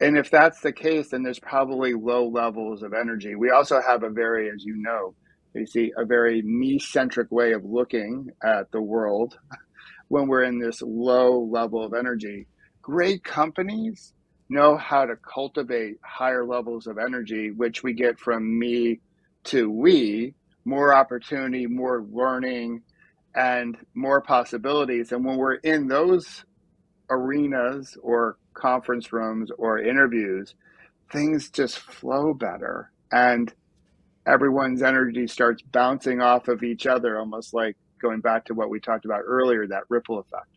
And 0.00 0.16
if 0.16 0.30
that's 0.30 0.60
the 0.60 0.72
case, 0.72 1.10
then 1.10 1.22
there's 1.22 1.38
probably 1.38 1.94
low 1.94 2.28
levels 2.28 2.82
of 2.82 2.92
energy. 2.92 3.34
We 3.34 3.50
also 3.50 3.80
have 3.80 4.02
a 4.02 4.10
very, 4.10 4.48
as 4.48 4.64
you 4.64 4.74
know, 4.76 5.14
you 5.54 5.66
see, 5.66 5.92
a 5.96 6.04
very 6.04 6.42
me 6.42 6.78
centric 6.78 7.30
way 7.30 7.52
of 7.52 7.64
looking 7.64 8.30
at 8.42 8.72
the 8.72 8.80
world 8.80 9.38
when 10.12 10.26
we're 10.26 10.42
in 10.42 10.58
this 10.58 10.82
low 10.82 11.40
level 11.40 11.82
of 11.82 11.94
energy. 11.94 12.46
Great 12.82 13.24
companies 13.24 14.12
know 14.50 14.76
how 14.76 15.06
to 15.06 15.16
cultivate 15.16 15.96
higher 16.04 16.44
levels 16.44 16.86
of 16.86 16.98
energy, 16.98 17.50
which 17.50 17.82
we 17.82 17.94
get 17.94 18.20
from 18.20 18.58
me 18.58 19.00
to 19.44 19.70
we, 19.70 20.34
more 20.66 20.94
opportunity, 20.94 21.66
more 21.66 22.04
learning, 22.12 22.82
and 23.34 23.78
more 23.94 24.20
possibilities. 24.20 25.12
And 25.12 25.24
when 25.24 25.38
we're 25.38 25.54
in 25.54 25.88
those 25.88 26.44
arenas 27.08 27.96
or 28.02 28.36
conference 28.52 29.14
rooms 29.14 29.50
or 29.56 29.78
interviews, 29.78 30.54
things 31.10 31.48
just 31.48 31.78
flow 31.78 32.34
better 32.34 32.92
and 33.10 33.50
everyone's 34.26 34.82
energy 34.82 35.26
starts 35.26 35.62
bouncing 35.62 36.20
off 36.20 36.48
of 36.48 36.62
each 36.62 36.86
other, 36.86 37.18
almost 37.18 37.54
like 37.54 37.78
going 38.02 38.20
back 38.20 38.44
to 38.46 38.54
what 38.54 38.68
we 38.68 38.80
talked 38.80 39.06
about 39.06 39.22
earlier 39.24 39.66
that 39.66 39.84
ripple 39.88 40.18
effect. 40.18 40.48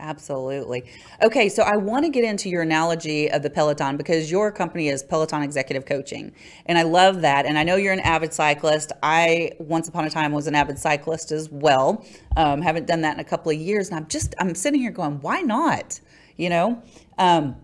Absolutely. 0.00 0.84
Okay, 1.22 1.48
so 1.48 1.64
I 1.64 1.76
want 1.76 2.04
to 2.04 2.10
get 2.10 2.22
into 2.22 2.48
your 2.48 2.62
analogy 2.62 3.28
of 3.30 3.42
the 3.42 3.50
Peloton 3.50 3.96
because 3.96 4.30
your 4.30 4.52
company 4.52 4.88
is 4.88 5.02
Peloton 5.02 5.42
Executive 5.42 5.86
Coaching. 5.86 6.32
And 6.66 6.78
I 6.78 6.82
love 6.82 7.20
that. 7.22 7.46
And 7.46 7.58
I 7.58 7.64
know 7.64 7.74
you're 7.74 7.92
an 7.92 8.00
avid 8.00 8.32
cyclist. 8.32 8.92
I, 9.02 9.52
once 9.58 9.88
upon 9.88 10.04
a 10.04 10.10
time, 10.10 10.30
was 10.30 10.46
an 10.46 10.54
avid 10.54 10.78
cyclist 10.78 11.32
as 11.32 11.50
well. 11.50 12.06
Um, 12.36 12.62
haven't 12.62 12.86
done 12.86 13.00
that 13.00 13.14
in 13.14 13.20
a 13.20 13.24
couple 13.24 13.50
of 13.50 13.58
years. 13.58 13.88
And 13.88 13.96
I'm 13.98 14.06
just, 14.06 14.36
I'm 14.38 14.54
sitting 14.54 14.80
here 14.80 14.92
going, 14.92 15.20
why 15.20 15.40
not? 15.40 15.98
You 16.36 16.50
know? 16.50 16.82
Um, 17.18 17.56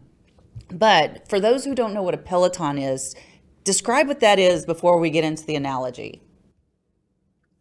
but 0.73 1.29
for 1.29 1.39
those 1.39 1.65
who 1.65 1.75
don't 1.75 1.95
know 1.95 2.03
what 2.03 2.15
a 2.15 2.19
Peloton 2.19 2.79
is, 2.79 3.15
describe 3.63 4.09
what 4.09 4.19
that 4.21 4.41
is 4.41 4.67
before 4.67 4.99
we 4.99 5.09
get 5.09 5.23
into 5.23 5.47
the 5.47 5.55
analogy. 5.55 6.24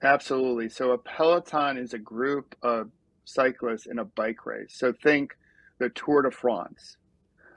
Absolutely. 0.03 0.67
So 0.67 0.91
a 0.91 0.97
Peloton 0.97 1.77
is 1.77 1.93
a 1.93 1.97
group 1.97 2.55
of 2.61 2.89
cyclists 3.23 3.85
in 3.85 3.99
a 3.99 4.05
bike 4.05 4.45
race. 4.45 4.75
So 4.77 4.91
think 4.91 5.31
the 5.79 5.89
Tour 5.89 6.23
de 6.23 6.31
France. 6.31 6.97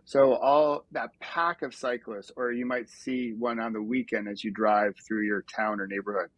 So 0.05 0.35
all 0.35 0.85
that 0.93 1.11
pack 1.19 1.63
of 1.63 1.75
cyclists, 1.75 2.31
or 2.37 2.53
you 2.53 2.65
might 2.65 2.89
see 2.89 3.33
one 3.33 3.59
on 3.59 3.73
the 3.73 3.83
weekend 3.83 4.29
as 4.29 4.45
you 4.45 4.53
drive 4.53 4.95
through 5.05 5.27
your 5.27 5.43
town 5.43 5.81
or 5.81 5.89
neighborhood. 5.89 6.31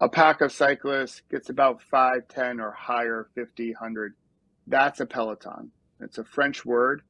A 0.00 0.08
pack 0.08 0.40
of 0.40 0.50
cyclists 0.50 1.20
gets 1.30 1.50
about 1.50 1.82
5, 1.82 2.26
10 2.28 2.58
or 2.58 2.72
higher, 2.72 3.28
50, 3.34 3.72
100. 3.72 4.14
That's 4.66 5.00
a 5.00 5.06
peloton. 5.06 5.70
It's 6.00 6.16
a 6.16 6.24
French 6.24 6.64
word. 6.64 7.02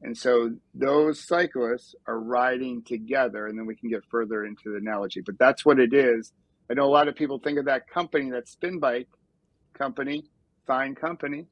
And 0.00 0.16
so 0.16 0.52
those 0.72 1.26
cyclists 1.26 1.96
are 2.06 2.20
riding 2.20 2.84
together, 2.84 3.48
and 3.48 3.58
then 3.58 3.66
we 3.66 3.74
can 3.74 3.90
get 3.90 4.04
further 4.08 4.44
into 4.44 4.70
the 4.70 4.76
analogy. 4.76 5.20
But 5.20 5.38
that's 5.40 5.66
what 5.66 5.80
it 5.80 5.92
is. 5.92 6.32
I 6.70 6.74
know 6.74 6.84
a 6.84 6.86
lot 6.86 7.08
of 7.08 7.16
people 7.16 7.38
think 7.38 7.58
of 7.58 7.64
that 7.64 7.88
company, 7.88 8.30
that 8.30 8.48
spin 8.48 8.78
bike 8.78 9.08
company, 9.74 10.24
fine 10.66 10.94
company, 10.94 11.46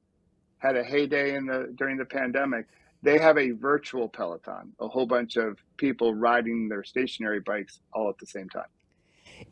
had 0.58 0.76
a 0.76 0.84
heyday 0.84 1.34
in 1.34 1.46
the 1.46 1.72
during 1.76 1.96
the 1.96 2.04
pandemic. 2.04 2.66
They 3.02 3.18
have 3.18 3.38
a 3.38 3.50
virtual 3.50 4.08
peloton, 4.08 4.72
a 4.80 4.88
whole 4.88 5.06
bunch 5.06 5.36
of 5.36 5.58
people 5.76 6.14
riding 6.14 6.68
their 6.68 6.82
stationary 6.82 7.40
bikes 7.40 7.80
all 7.92 8.08
at 8.08 8.18
the 8.18 8.26
same 8.26 8.48
time. 8.48 8.68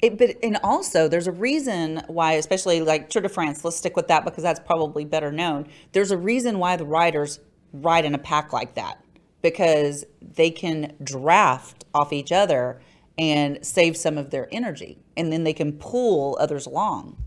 It, 0.01 0.19
but 0.19 0.37
and 0.43 0.59
also 0.63 1.09
there's 1.09 1.27
a 1.27 1.33
reason 1.33 2.03
why, 2.09 2.33
especially 2.33 2.81
like 2.81 3.11
Tour 3.11 3.23
de 3.23 3.29
France. 3.29 3.65
Let's 3.65 3.77
stick 3.77 3.97
with 3.97 4.09
that 4.09 4.25
because 4.25 4.43
that's 4.43 4.61
probably 4.61 5.05
better 5.05 5.31
known. 5.31 5.67
There's 5.93 6.11
a 6.11 6.17
reason 6.17 6.59
why 6.59 6.77
the 6.77 6.87
riders 6.87 7.41
ride 7.73 8.05
in 8.05 8.15
a 8.15 8.19
pack 8.19 8.53
like 8.53 8.75
that 8.75 9.05
because 9.43 10.05
they 10.23 10.51
can 10.51 10.95
draft 11.03 11.85
off 11.93 12.13
each 12.13 12.33
other 12.33 12.81
and 13.19 13.65
save 13.65 13.97
some 13.97 14.19
of 14.19 14.31
their 14.31 14.49
energy, 14.51 14.99
and 15.17 15.33
then 15.33 15.45
they 15.45 15.53
can 15.53 15.73
pull 15.73 16.37
others 16.41 16.67
along. 16.67 17.23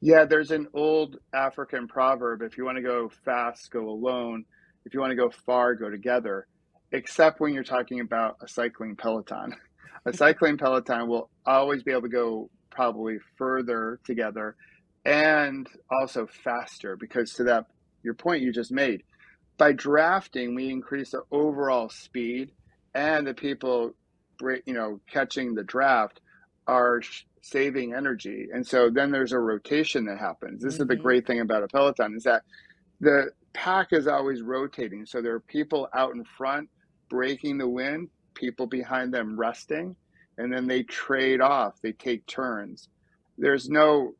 Yeah, 0.00 0.24
there's 0.24 0.50
an 0.50 0.68
old 0.74 1.16
African 1.32 1.88
proverb 1.88 2.42
if 2.42 2.58
you 2.58 2.64
want 2.64 2.76
to 2.76 2.82
go 2.82 3.10
fast, 3.24 3.70
go 3.70 3.88
alone. 3.88 4.44
If 4.84 4.92
you 4.92 5.00
want 5.00 5.12
to 5.12 5.16
go 5.16 5.30
far, 5.30 5.74
go 5.74 5.88
together, 5.88 6.46
except 6.92 7.40
when 7.40 7.54
you're 7.54 7.64
talking 7.64 8.00
about 8.00 8.36
a 8.42 8.48
cycling 8.48 8.96
peloton. 8.96 9.54
A 10.04 10.12
cycling 10.16 10.58
peloton 10.58 11.08
will 11.08 11.30
always 11.46 11.82
be 11.82 11.92
able 11.92 12.02
to 12.02 12.08
go 12.08 12.50
probably 12.70 13.16
further 13.36 13.98
together 14.04 14.56
and 15.04 15.68
also 15.90 16.26
faster 16.26 16.96
because 16.96 17.32
to 17.34 17.44
that 17.44 17.66
your 18.02 18.14
point 18.14 18.42
you 18.42 18.52
just 18.52 18.72
made 18.72 19.02
by 19.58 19.72
drafting 19.72 20.54
we 20.54 20.70
increase 20.70 21.10
the 21.10 21.22
overall 21.30 21.88
speed 21.88 22.50
and 22.94 23.26
the 23.26 23.34
people 23.34 23.94
you 24.40 24.74
know 24.74 25.00
catching 25.10 25.54
the 25.54 25.64
draft 25.64 26.20
are 26.66 27.00
saving 27.42 27.92
energy. 27.94 28.48
And 28.52 28.66
so 28.66 28.88
then 28.88 29.10
there's 29.10 29.32
a 29.32 29.38
rotation 29.38 30.06
that 30.06 30.18
happens. 30.18 30.62
This 30.62 30.74
mm-hmm. 30.74 30.82
is 30.82 30.88
the 30.88 30.94
mm-hmm. 30.94 31.02
great 31.02 31.26
thing 31.26 31.40
about 31.40 31.62
a 31.62 31.68
Peloton 31.68 32.14
is 32.16 32.22
that 32.24 32.42
the 33.00 33.30
pack 33.52 33.88
is 33.92 34.06
always 34.06 34.40
rotating. 34.40 35.04
So 35.04 35.20
there 35.20 35.34
are 35.34 35.40
people 35.40 35.88
out 35.92 36.14
in 36.14 36.24
front 36.24 36.70
breaking 37.10 37.58
the 37.58 37.68
wind, 37.68 38.08
people 38.34 38.66
behind 38.66 39.12
them 39.12 39.38
resting, 39.38 39.94
and 40.38 40.52
then 40.52 40.66
they 40.66 40.82
trade 40.84 41.40
off, 41.40 41.80
they 41.82 41.92
take 41.92 42.26
turns. 42.26 42.88
There's 43.36 43.68
no 43.68 44.14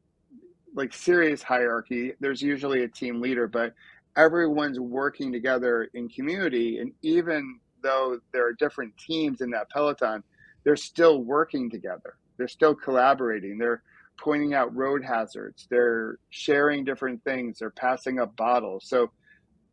like 0.74 0.92
serious 0.92 1.42
hierarchy. 1.42 2.12
There's 2.20 2.42
usually 2.42 2.82
a 2.82 2.88
team 2.88 3.20
leader, 3.20 3.48
but 3.48 3.72
everyone's 4.16 4.78
working 4.78 5.32
together 5.32 5.88
in 5.94 6.08
community. 6.08 6.78
And 6.78 6.92
even 7.02 7.58
though 7.84 8.18
there 8.32 8.48
are 8.48 8.52
different 8.54 8.96
teams 8.96 9.40
in 9.40 9.50
that 9.50 9.70
Peloton, 9.70 10.24
they're 10.64 10.74
still 10.74 11.20
working 11.20 11.70
together. 11.70 12.16
They're 12.36 12.48
still 12.48 12.74
collaborating. 12.74 13.58
They're 13.58 13.82
pointing 14.18 14.54
out 14.54 14.74
road 14.74 15.04
hazards. 15.04 15.66
They're 15.70 16.18
sharing 16.30 16.84
different 16.84 17.22
things. 17.22 17.58
They're 17.58 17.70
passing 17.70 18.18
up 18.18 18.36
bottles. 18.36 18.88
So 18.88 19.12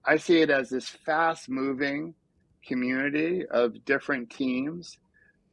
I 0.06 0.17
see 0.17 0.41
it 0.41 0.50
as 0.50 0.69
this 0.69 0.88
fast 0.88 1.50
moving 1.50 2.13
community 2.65 3.45
of 3.47 3.84
different 3.86 4.30
teams. 4.30 4.97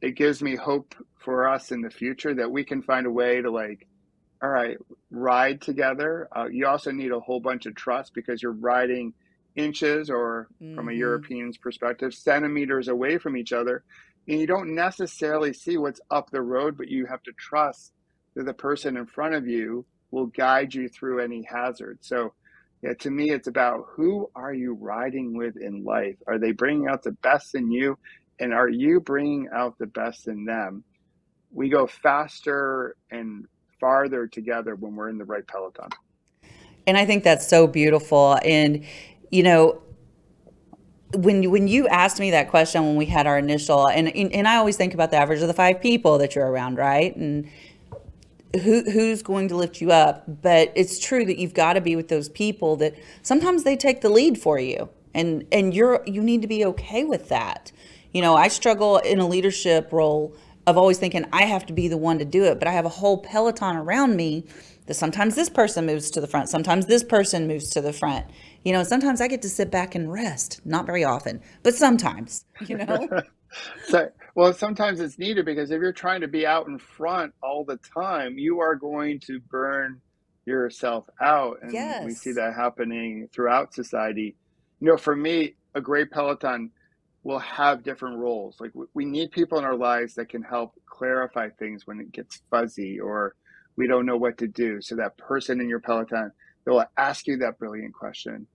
It 0.01 0.15
gives 0.15 0.41
me 0.41 0.55
hope 0.55 0.95
for 1.17 1.47
us 1.47 1.71
in 1.71 1.81
the 1.81 1.89
future 1.89 2.33
that 2.35 2.51
we 2.51 2.63
can 2.63 2.81
find 2.81 3.05
a 3.05 3.11
way 3.11 3.41
to 3.41 3.51
like, 3.51 3.87
all 4.41 4.49
right, 4.49 4.77
ride 5.11 5.61
together. 5.61 6.27
Uh, 6.35 6.47
you 6.49 6.67
also 6.67 6.91
need 6.91 7.11
a 7.11 7.19
whole 7.19 7.39
bunch 7.39 7.65
of 7.65 7.75
trust 7.75 8.13
because 8.13 8.41
you're 8.41 8.53
riding 8.53 9.13
inches 9.59 10.09
or 10.09 10.47
mm-hmm. 10.61 10.75
from 10.75 10.87
a 10.87 10.91
mm-hmm. 10.91 10.99
European's 10.99 11.57
perspective, 11.57 12.13
centimeters 12.13 12.87
away 12.87 13.17
from 13.17 13.37
each 13.37 13.53
other 13.53 13.83
and 14.29 14.39
you 14.39 14.45
don't 14.45 14.75
necessarily 14.75 15.53
see 15.53 15.77
what's 15.77 16.01
up 16.11 16.29
the 16.29 16.41
road, 16.41 16.77
but 16.77 16.87
you 16.87 17.07
have 17.07 17.23
to 17.23 17.31
trust 17.33 17.93
that 18.35 18.45
the 18.45 18.53
person 18.53 18.95
in 18.95 19.07
front 19.07 19.33
of 19.33 19.47
you 19.47 19.85
will 20.11 20.27
guide 20.27 20.73
you 20.73 20.87
through 20.87 21.19
any 21.19 21.41
hazard. 21.43 21.97
So, 22.01 22.33
yeah, 22.83 22.93
to 22.99 23.09
me, 23.09 23.31
it's 23.31 23.47
about 23.47 23.87
who 23.89 24.29
are 24.35 24.53
you 24.53 24.73
riding 24.73 25.35
with 25.35 25.57
in 25.57 25.83
life? 25.83 26.15
Are 26.27 26.37
they 26.37 26.51
bringing 26.51 26.87
out 26.87 27.01
the 27.01 27.11
best 27.11 27.55
in 27.55 27.71
you? 27.71 27.97
And 28.39 28.53
are 28.53 28.69
you 28.69 28.99
bringing 28.99 29.49
out 29.51 29.79
the 29.79 29.87
best 29.87 30.27
in 30.27 30.45
them? 30.45 30.83
We 31.51 31.69
go 31.69 31.87
faster 31.87 32.95
and 33.09 33.45
farther 33.79 34.27
together 34.27 34.75
when 34.75 34.95
we're 34.95 35.09
in 35.09 35.17
the 35.17 35.25
right 35.25 35.45
peloton. 35.45 35.89
And 36.85 36.97
I 36.97 37.05
think 37.05 37.23
that's 37.23 37.47
so 37.47 37.65
beautiful. 37.65 38.37
And, 38.43 38.85
you 39.29 39.43
know, 39.43 39.81
when 41.15 41.43
you, 41.43 41.49
when 41.49 41.67
you 41.67 41.87
asked 41.87 42.19
me 42.19 42.31
that 42.31 42.49
question 42.49 42.85
when 42.85 42.95
we 42.95 43.05
had 43.05 43.25
our 43.25 43.39
initial 43.39 43.87
and 43.87 44.09
and 44.15 44.47
I 44.47 44.57
always 44.57 44.77
think 44.77 44.93
about 44.93 45.09
the 45.09 45.17
average 45.17 45.41
of 45.41 45.47
the 45.47 45.53
five 45.53 45.81
people 45.81 46.19
that 46.19 46.35
you're 46.35 46.49
around, 46.49 46.77
right? 46.77 47.15
And 47.15 47.49
who 48.63 48.83
who's 48.89 49.21
going 49.21 49.47
to 49.49 49.55
lift 49.55 49.81
you 49.81 49.91
up? 49.91 50.23
But 50.41 50.71
it's 50.75 50.99
true 50.99 51.25
that 51.25 51.37
you've 51.37 51.53
got 51.53 51.73
to 51.73 51.81
be 51.81 51.95
with 51.95 52.07
those 52.07 52.29
people 52.29 52.75
that 52.77 52.95
sometimes 53.21 53.63
they 53.63 53.75
take 53.75 54.01
the 54.01 54.09
lead 54.09 54.39
for 54.39 54.59
you, 54.59 54.89
and 55.13 55.45
and 55.51 55.73
you're 55.73 56.03
you 56.05 56.21
need 56.21 56.41
to 56.41 56.47
be 56.47 56.65
okay 56.65 57.03
with 57.03 57.29
that. 57.29 57.71
You 58.11 58.21
know, 58.21 58.35
I 58.35 58.47
struggle 58.47 58.97
in 58.97 59.19
a 59.19 59.27
leadership 59.27 59.91
role 59.91 60.35
of 60.65 60.77
always 60.77 60.97
thinking 60.97 61.25
I 61.31 61.43
have 61.43 61.65
to 61.67 61.73
be 61.73 61.87
the 61.87 61.97
one 61.97 62.19
to 62.19 62.25
do 62.25 62.43
it, 62.45 62.59
but 62.59 62.67
I 62.67 62.71
have 62.71 62.85
a 62.85 62.89
whole 62.89 63.17
peloton 63.17 63.77
around 63.77 64.15
me 64.15 64.45
that 64.87 64.95
sometimes 64.95 65.35
this 65.35 65.49
person 65.49 65.85
moves 65.85 66.09
to 66.11 66.21
the 66.21 66.27
front, 66.27 66.49
sometimes 66.49 66.87
this 66.87 67.03
person 67.03 67.47
moves 67.47 67.69
to 67.71 67.81
the 67.81 67.93
front 67.93 68.25
you 68.63 68.73
know, 68.73 68.83
sometimes 68.83 69.21
I 69.21 69.27
get 69.27 69.41
to 69.43 69.49
sit 69.49 69.71
back 69.71 69.95
and 69.95 70.11
rest. 70.11 70.61
Not 70.65 70.85
very 70.85 71.03
often, 71.03 71.41
but 71.63 71.75
sometimes, 71.75 72.45
you 72.67 72.77
know. 72.77 73.07
so, 73.87 74.09
well, 74.35 74.53
sometimes 74.53 74.99
it's 74.99 75.17
needed 75.17 75.45
because 75.45 75.71
if 75.71 75.81
you're 75.81 75.93
trying 75.93 76.21
to 76.21 76.27
be 76.27 76.45
out 76.45 76.67
in 76.67 76.77
front 76.77 77.33
all 77.41 77.63
the 77.63 77.77
time, 77.77 78.37
you 78.37 78.59
are 78.59 78.75
going 78.75 79.19
to 79.21 79.39
burn 79.39 80.01
yourself 80.45 81.05
out. 81.21 81.57
And 81.61 81.71
yes. 81.71 82.05
we 82.05 82.13
see 82.13 82.31
that 82.33 82.55
happening 82.55 83.29
throughout 83.31 83.73
society. 83.73 84.35
You 84.79 84.87
know, 84.87 84.97
for 84.97 85.15
me, 85.15 85.55
a 85.75 85.81
great 85.81 86.11
Peloton 86.11 86.71
will 87.23 87.39
have 87.39 87.83
different 87.83 88.17
roles. 88.17 88.59
Like 88.59 88.71
we 88.93 89.05
need 89.05 89.31
people 89.31 89.57
in 89.57 89.65
our 89.65 89.75
lives 89.75 90.15
that 90.15 90.29
can 90.29 90.41
help 90.41 90.73
clarify 90.85 91.49
things 91.49 91.85
when 91.85 91.99
it 91.99 92.11
gets 92.11 92.41
fuzzy 92.49 92.99
or 92.99 93.35
we 93.75 93.87
don't 93.87 94.05
know 94.05 94.17
what 94.17 94.37
to 94.39 94.47
do. 94.47 94.81
So 94.81 94.95
that 94.95 95.17
person 95.17 95.61
in 95.61 95.69
your 95.69 95.79
Peloton 95.79 96.31
they'll 96.69 96.85
ask 96.97 97.27
you 97.27 97.37
that 97.37 97.57
brilliant 97.57 97.93
question. 97.93 98.45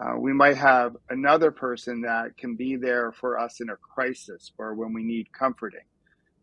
Uh, 0.00 0.14
we 0.18 0.32
might 0.32 0.56
have 0.56 0.96
another 1.10 1.50
person 1.50 2.02
that 2.02 2.36
can 2.36 2.54
be 2.54 2.76
there 2.76 3.12
for 3.12 3.38
us 3.38 3.60
in 3.60 3.70
a 3.70 3.76
crisis 3.76 4.52
or 4.58 4.74
when 4.74 4.92
we 4.92 5.02
need 5.02 5.32
comforting. 5.32 5.80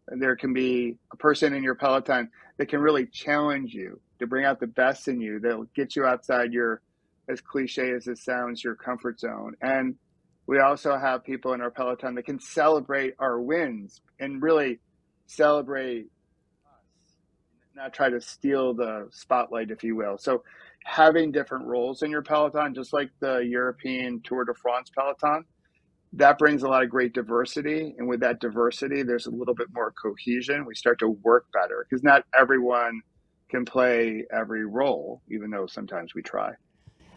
There 0.07 0.35
can 0.35 0.53
be 0.53 0.97
a 1.13 1.17
person 1.17 1.53
in 1.53 1.63
your 1.63 1.75
Peloton 1.75 2.29
that 2.57 2.67
can 2.67 2.81
really 2.81 3.05
challenge 3.05 3.73
you 3.73 4.01
to 4.19 4.27
bring 4.27 4.43
out 4.43 4.59
the 4.59 4.67
best 4.67 5.07
in 5.07 5.21
you, 5.21 5.39
that'll 5.39 5.67
get 5.75 5.95
you 5.95 6.05
outside 6.05 6.51
your, 6.51 6.81
as 7.29 7.41
cliche 7.41 7.91
as 7.91 8.07
it 8.07 8.17
sounds, 8.17 8.63
your 8.63 8.75
comfort 8.75 9.19
zone. 9.19 9.53
And 9.61 9.95
we 10.45 10.59
also 10.59 10.97
have 10.97 11.23
people 11.23 11.53
in 11.53 11.61
our 11.61 11.71
Peloton 11.71 12.15
that 12.15 12.25
can 12.25 12.39
celebrate 12.39 13.13
our 13.19 13.39
wins 13.39 14.01
and 14.19 14.41
really 14.41 14.79
celebrate 15.27 16.07
us, 16.65 17.15
not 17.75 17.93
try 17.93 18.09
to 18.09 18.19
steal 18.19 18.73
the 18.73 19.07
spotlight, 19.11 19.71
if 19.71 19.83
you 19.83 19.95
will. 19.95 20.17
So 20.17 20.43
having 20.83 21.31
different 21.31 21.65
roles 21.65 22.03
in 22.03 22.11
your 22.11 22.21
peloton, 22.21 22.73
just 22.73 22.93
like 22.93 23.09
the 23.19 23.37
European 23.37 24.21
Tour 24.21 24.45
de 24.45 24.53
France 24.53 24.91
peloton, 24.95 25.45
that 26.13 26.37
brings 26.37 26.63
a 26.63 26.67
lot 26.67 26.83
of 26.83 26.89
great 26.89 27.13
diversity. 27.13 27.95
And 27.97 28.07
with 28.07 28.19
that 28.19 28.39
diversity, 28.39 29.03
there's 29.03 29.25
a 29.25 29.31
little 29.31 29.55
bit 29.55 29.67
more 29.73 29.91
cohesion. 29.91 30.65
We 30.65 30.75
start 30.75 30.99
to 30.99 31.09
work 31.09 31.45
better 31.51 31.85
because 31.89 32.03
not 32.03 32.25
everyone 32.37 33.01
can 33.49 33.65
play 33.65 34.25
every 34.31 34.65
role, 34.65 35.21
even 35.29 35.49
though 35.49 35.67
sometimes 35.67 36.13
we 36.13 36.21
try. 36.21 36.53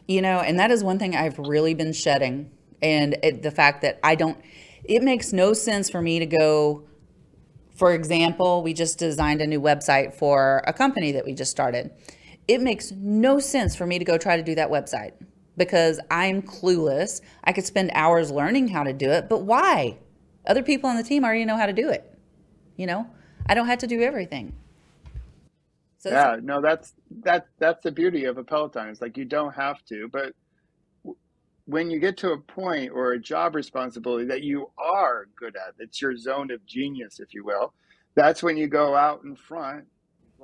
You 0.07 0.23
know, 0.23 0.41
and 0.41 0.59
that 0.59 0.71
is 0.71 0.85
one 0.85 0.99
thing 0.99 1.17
I've 1.17 1.39
really 1.39 1.75
been 1.75 1.93
shedding. 1.93 2.51
And 2.81 3.17
it, 3.23 3.43
the 3.43 3.51
fact 3.51 3.83
that 3.83 3.99
I 4.03 4.15
don't, 4.15 4.39
it 4.85 5.03
makes 5.03 5.33
no 5.33 5.53
sense 5.53 5.91
for 5.91 6.01
me 6.01 6.19
to 6.19 6.27
go, 6.27 6.85
for 7.75 7.93
example, 7.93 8.63
we 8.63 8.73
just 8.73 8.99
designed 8.99 9.41
a 9.41 9.47
new 9.47 9.61
website 9.61 10.15
for 10.15 10.63
a 10.67 10.73
company 10.73 11.13
that 11.13 11.25
we 11.25 11.35
just 11.35 11.51
started. 11.51 11.91
It 12.49 12.61
makes 12.61 12.93
no 12.93 13.41
sense 13.41 13.75
for 13.75 13.87
me 13.87 13.99
to 13.99 14.05
go 14.05 14.19
try 14.19 14.37
to 14.37 14.43
do 14.43 14.55
that 14.55 14.71
website 14.71 15.13
because 15.57 15.99
I'm 16.11 16.43
clueless. 16.43 17.21
I 17.45 17.53
could 17.53 17.65
spend 17.65 17.91
hours 17.95 18.31
learning 18.31 18.69
how 18.69 18.85
to 18.85 18.93
do 18.93 19.11
it, 19.11 19.29
but 19.29 19.43
why? 19.43 19.99
Other 20.47 20.63
people 20.63 20.89
on 20.89 20.97
the 20.97 21.03
team 21.03 21.25
already 21.25 21.45
know 21.45 21.57
how 21.57 21.67
to 21.67 21.73
do 21.73 21.89
it. 21.89 22.13
You 22.77 22.87
know, 22.87 23.09
I 23.47 23.55
don't 23.55 23.67
have 23.67 23.79
to 23.79 23.87
do 23.87 24.03
everything. 24.03 24.55
So 25.99 26.11
yeah, 26.11 26.37
no, 26.41 26.61
that's 26.61 26.95
that 27.23 27.49
that's 27.59 27.83
the 27.83 27.91
beauty 27.91 28.27
of 28.27 28.39
a 28.39 28.45
Peloton. 28.45 28.89
It's 28.89 29.01
like 29.01 29.17
you 29.17 29.25
don't 29.25 29.55
have 29.55 29.85
to, 29.87 30.09
but 30.09 30.35
when 31.65 31.91
you 31.91 31.99
get 31.99 32.17
to 32.19 32.31
a 32.31 32.39
point 32.39 32.93
or 32.93 33.13
a 33.13 33.19
job 33.19 33.55
responsibility 33.55 34.25
that 34.27 34.43
you 34.43 34.71
are 34.79 35.27
good 35.37 35.57
at, 35.57 35.75
it's 35.79 36.01
your 36.01 36.17
zone 36.17 36.51
of 36.53 36.65
genius, 36.65 37.19
if 37.19 37.35
you 37.35 37.45
will. 37.45 37.75
That's 38.15 38.43
when 38.43 38.57
you 38.57 38.69
go 38.69 38.95
out 38.95 39.25
in 39.25 39.35
front, 39.35 39.85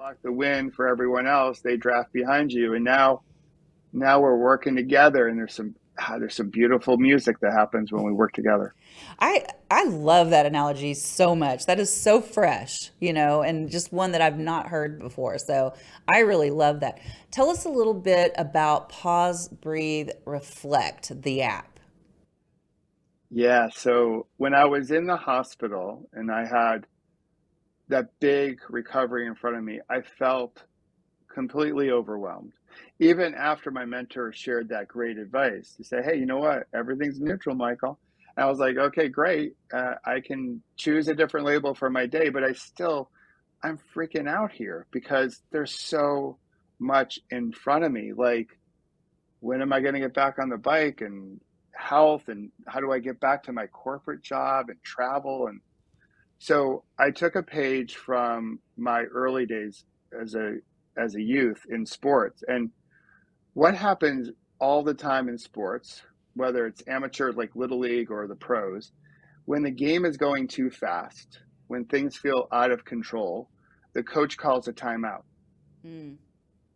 block 0.02 0.16
the 0.24 0.32
wind 0.32 0.74
for 0.74 0.88
everyone 0.88 1.28
else. 1.28 1.60
They 1.60 1.76
draft 1.76 2.12
behind 2.12 2.52
you, 2.52 2.74
and 2.74 2.84
now 2.84 3.22
now 3.92 4.18
we're 4.18 4.36
working 4.36 4.74
together 4.74 5.28
and 5.28 5.38
there's 5.38 5.54
some 5.54 5.76
ah, 5.96 6.16
there's 6.18 6.34
some 6.34 6.48
beautiful 6.48 6.96
music 6.96 7.38
that 7.38 7.52
happens 7.52 7.92
when 7.92 8.02
we 8.02 8.10
work 8.10 8.32
together. 8.32 8.74
I 9.20 9.46
I 9.70 9.84
love 9.84 10.30
that 10.30 10.44
analogy 10.44 10.94
so 10.94 11.36
much. 11.36 11.66
That 11.66 11.78
is 11.78 11.94
so 11.94 12.20
fresh, 12.20 12.90
you 12.98 13.12
know, 13.12 13.42
and 13.42 13.70
just 13.70 13.92
one 13.92 14.10
that 14.10 14.20
I've 14.20 14.40
not 14.40 14.66
heard 14.66 14.98
before. 14.98 15.38
So 15.38 15.72
I 16.12 16.20
really 16.20 16.50
love 16.50 16.80
that. 16.80 16.98
Tell 17.30 17.48
us 17.48 17.64
a 17.64 17.70
little 17.70 17.94
bit 17.94 18.32
about 18.36 18.88
Pause, 18.88 19.50
Breathe, 19.50 20.10
Reflect, 20.24 21.22
the 21.22 21.42
app. 21.42 21.78
Yeah, 23.30 23.68
so 23.72 24.26
when 24.36 24.52
I 24.52 24.64
was 24.64 24.90
in 24.90 25.06
the 25.06 25.16
hospital 25.16 26.08
and 26.12 26.28
I 26.28 26.44
had 26.44 26.86
that 27.92 28.08
big 28.20 28.60
recovery 28.68 29.26
in 29.26 29.34
front 29.34 29.56
of 29.56 29.64
me, 29.64 29.80
I 29.88 30.02
felt 30.18 30.62
completely 31.32 31.90
overwhelmed 31.90 32.52
even 32.98 33.34
after 33.34 33.70
my 33.70 33.84
mentor 33.84 34.32
shared 34.32 34.68
that 34.68 34.88
great 34.88 35.18
advice 35.18 35.74
to 35.76 35.84
say, 35.84 36.02
hey, 36.02 36.16
you 36.16 36.26
know 36.26 36.38
what? 36.38 36.64
Everything's 36.74 37.20
neutral, 37.20 37.56
Michael. 37.56 37.98
And 38.36 38.44
I 38.44 38.48
was 38.48 38.58
like, 38.58 38.76
okay, 38.76 39.08
great. 39.08 39.54
Uh, 39.72 39.94
I 40.04 40.20
can 40.20 40.62
choose 40.76 41.08
a 41.08 41.14
different 41.14 41.46
label 41.46 41.74
for 41.74 41.90
my 41.90 42.06
day, 42.06 42.28
but 42.28 42.44
I 42.44 42.52
still, 42.52 43.10
I'm 43.62 43.78
freaking 43.94 44.28
out 44.28 44.52
here 44.52 44.86
because 44.90 45.42
there's 45.50 45.78
so 45.78 46.38
much 46.78 47.18
in 47.30 47.52
front 47.52 47.84
of 47.84 47.92
me. 47.92 48.12
Like, 48.12 48.58
when 49.40 49.62
am 49.62 49.72
I 49.72 49.80
going 49.80 49.94
to 49.94 50.00
get 50.00 50.14
back 50.14 50.38
on 50.38 50.48
the 50.48 50.58
bike 50.58 51.00
and 51.00 51.40
health 51.74 52.28
and 52.28 52.50
how 52.66 52.80
do 52.80 52.92
I 52.92 53.00
get 53.00 53.18
back 53.18 53.42
to 53.44 53.52
my 53.52 53.66
corporate 53.66 54.22
job 54.22 54.68
and 54.68 54.82
travel? 54.84 55.48
And 55.48 55.60
so 56.42 56.82
I 56.98 57.12
took 57.12 57.36
a 57.36 57.42
page 57.44 57.94
from 57.94 58.58
my 58.76 59.02
early 59.02 59.46
days 59.46 59.84
as 60.20 60.34
a 60.34 60.56
as 60.96 61.14
a 61.14 61.22
youth 61.22 61.64
in 61.70 61.86
sports. 61.86 62.42
And 62.48 62.70
what 63.54 63.76
happens 63.76 64.28
all 64.58 64.82
the 64.82 64.92
time 64.92 65.28
in 65.28 65.38
sports, 65.38 66.02
whether 66.34 66.66
it's 66.66 66.82
amateur 66.88 67.30
like 67.30 67.54
Little 67.54 67.78
League 67.78 68.10
or 68.10 68.26
the 68.26 68.34
pros, 68.34 68.90
when 69.44 69.62
the 69.62 69.70
game 69.70 70.04
is 70.04 70.16
going 70.16 70.48
too 70.48 70.68
fast, 70.68 71.38
when 71.68 71.84
things 71.84 72.16
feel 72.16 72.48
out 72.50 72.72
of 72.72 72.84
control, 72.84 73.48
the 73.92 74.02
coach 74.02 74.36
calls 74.36 74.66
a 74.66 74.72
timeout. 74.72 75.22
Mm. 75.86 76.16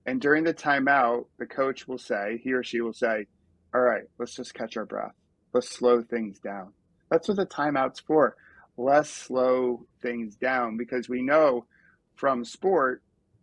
And 0.06 0.20
during 0.20 0.44
the 0.44 0.54
timeout, 0.54 1.24
the 1.40 1.46
coach 1.46 1.88
will 1.88 1.98
say, 1.98 2.40
he 2.44 2.52
or 2.52 2.62
she 2.62 2.82
will 2.82 2.92
say, 2.92 3.26
All 3.74 3.80
right, 3.80 4.04
let's 4.20 4.36
just 4.36 4.54
catch 4.54 4.76
our 4.76 4.86
breath. 4.86 5.16
Let's 5.52 5.70
slow 5.70 6.02
things 6.02 6.38
down. 6.38 6.72
That's 7.10 7.26
what 7.26 7.36
the 7.36 7.46
timeout's 7.46 7.98
for. 7.98 8.36
Let's 8.76 9.10
slow 9.10 9.86
things 10.02 10.36
down 10.36 10.76
because 10.76 11.08
we 11.08 11.22
know 11.22 11.66
from 12.14 12.44
sport 12.44 13.02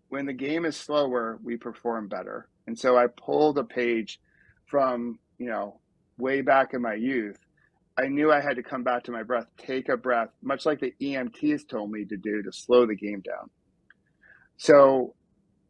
when 0.10 0.28
the 0.28 0.34
game 0.34 0.64
is 0.64 0.78
slower, 0.78 1.40
we 1.44 1.58
perform 1.58 2.08
better. 2.08 2.48
And 2.68 2.78
so 2.78 2.96
I 2.96 3.08
pulled 3.08 3.58
a 3.58 3.64
page 3.64 4.20
from, 4.68 5.18
you 5.40 5.48
know, 5.48 5.80
way 6.20 6.42
back 6.42 6.76
in 6.76 6.84
my 6.84 6.94
youth. 6.94 7.40
I 7.98 8.08
knew 8.08 8.32
I 8.32 8.40
had 8.40 8.58
to 8.58 8.64
come 8.64 8.84
back 8.84 9.04
to 9.06 9.12
my 9.12 9.24
breath, 9.24 9.48
take 9.58 9.90
a 9.90 9.98
breath, 9.98 10.30
much 10.44 10.68
like 10.68 10.80
the 10.80 10.94
EMTs 11.02 11.68
told 11.68 11.92
me 11.92 12.06
to 12.06 12.18
do 12.18 12.44
to 12.44 12.52
slow 12.52 12.86
the 12.86 12.96
game 12.96 13.22
down. 13.22 13.50
So 14.58 15.16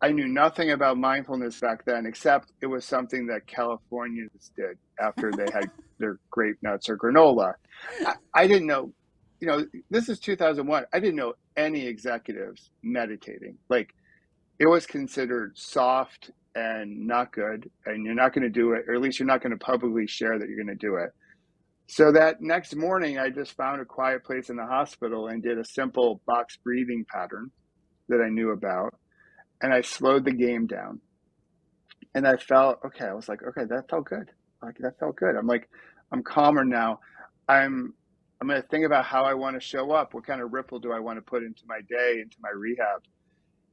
I 0.01 0.11
knew 0.11 0.27
nothing 0.27 0.71
about 0.71 0.97
mindfulness 0.97 1.61
back 1.61 1.85
then, 1.85 2.05
except 2.05 2.51
it 2.61 2.67
was 2.67 2.83
something 2.83 3.27
that 3.27 3.47
Californians 3.47 4.51
did 4.57 4.77
after 4.99 5.31
they 5.31 5.47
had 5.53 5.71
their 5.99 6.19
grape 6.29 6.57
nuts 6.61 6.89
or 6.89 6.97
granola. 6.97 7.53
I, 8.05 8.15
I 8.33 8.47
didn't 8.47 8.67
know, 8.67 8.91
you 9.43 9.49
know, 9.49 9.65
this 9.89 10.07
is 10.07 10.19
2001. 10.19 10.85
I 10.93 10.99
didn't 11.01 11.17
know 11.17 11.33
any 11.57 11.85
executives 11.85 12.71
meditating. 12.81 13.57
Like 13.67 13.93
it 14.57 14.67
was 14.67 14.85
considered 14.85 15.57
soft 15.57 16.31
and 16.55 17.05
not 17.07 17.33
good, 17.33 17.69
and 17.85 18.05
you're 18.05 18.15
not 18.15 18.31
going 18.31 18.43
to 18.43 18.49
do 18.49 18.71
it, 18.71 18.85
or 18.87 18.95
at 18.95 19.01
least 19.01 19.19
you're 19.19 19.27
not 19.27 19.41
going 19.41 19.51
to 19.51 19.57
publicly 19.57 20.07
share 20.07 20.39
that 20.39 20.47
you're 20.47 20.63
going 20.63 20.77
to 20.77 20.87
do 20.87 20.95
it. 20.95 21.09
So 21.87 22.13
that 22.13 22.39
next 22.39 22.73
morning, 22.77 23.19
I 23.19 23.31
just 23.31 23.57
found 23.57 23.81
a 23.81 23.85
quiet 23.85 24.23
place 24.23 24.49
in 24.49 24.55
the 24.55 24.65
hospital 24.65 25.27
and 25.27 25.43
did 25.43 25.57
a 25.57 25.65
simple 25.65 26.21
box 26.25 26.55
breathing 26.55 27.05
pattern 27.11 27.51
that 28.07 28.21
I 28.25 28.29
knew 28.29 28.51
about. 28.51 28.95
And 29.61 29.73
I 29.73 29.81
slowed 29.81 30.23
the 30.23 30.31
game 30.31 30.67
down. 30.67 31.01
And 32.15 32.25
I 32.25 32.37
felt, 32.37 32.79
okay, 32.85 33.07
I 33.07 33.13
was 33.13 33.27
like, 33.27 33.43
okay, 33.43 33.65
that 33.65 33.89
felt 33.89 34.05
good. 34.05 34.29
Like 34.61 34.77
that 34.79 34.99
felt 34.99 35.17
good. 35.17 35.35
I'm 35.35 35.47
like, 35.47 35.67
I'm 36.13 36.23
calmer 36.23 36.63
now. 36.63 36.99
I'm 37.49 37.93
I'm 38.43 38.49
going 38.49 38.61
to 38.61 38.67
think 38.67 38.85
about 38.85 39.05
how 39.05 39.23
I 39.23 39.33
want 39.33 39.55
to 39.55 39.61
show 39.61 39.91
up. 39.91 40.13
What 40.13 40.25
kind 40.25 40.41
of 40.41 40.53
ripple 40.53 40.79
do 40.79 40.91
I 40.91 40.99
want 40.99 41.17
to 41.17 41.21
put 41.21 41.43
into 41.43 41.63
my 41.65 41.79
day, 41.89 42.19
into 42.21 42.37
my 42.41 42.51
rehab? 42.53 43.01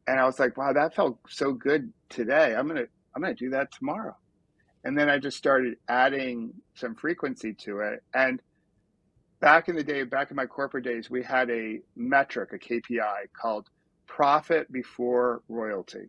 and 0.06 0.18
I 0.18 0.24
was 0.24 0.40
like, 0.40 0.56
wow, 0.56 0.72
that 0.72 0.94
felt 0.94 1.18
so 1.28 1.52
good 1.52 1.92
today. 2.08 2.54
I'm 2.54 2.66
gonna 2.66 2.86
I'm 3.14 3.22
gonna 3.22 3.34
do 3.34 3.50
that 3.50 3.72
tomorrow. 3.72 4.16
And 4.82 4.98
then 4.98 5.08
I 5.08 5.18
just 5.18 5.36
started 5.36 5.76
adding 5.88 6.52
some 6.74 6.96
frequency 6.96 7.54
to 7.64 7.80
it. 7.80 8.02
And 8.14 8.40
back 9.40 9.68
in 9.68 9.76
the 9.76 9.84
day, 9.84 10.02
back 10.04 10.30
in 10.30 10.36
my 10.36 10.46
corporate 10.46 10.84
days, 10.84 11.10
we 11.10 11.22
had 11.22 11.50
a 11.50 11.80
metric, 11.94 12.50
a 12.52 12.58
KPI 12.58 13.26
called 13.40 13.68
profit 14.06 14.72
before 14.72 15.42
royalty. 15.48 16.08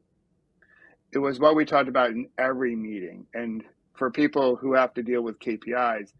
It 1.13 1.19
was 1.19 1.39
what 1.39 1.55
we 1.55 1.65
talked 1.65 1.89
about 1.89 2.11
in 2.11 2.27
every 2.37 2.75
meeting. 2.75 3.27
And 3.33 3.63
for 3.93 4.09
people 4.09 4.55
who 4.55 4.73
have 4.73 4.93
to 4.93 5.03
deal 5.03 5.21
with 5.21 5.37
KPIs, 5.39 6.13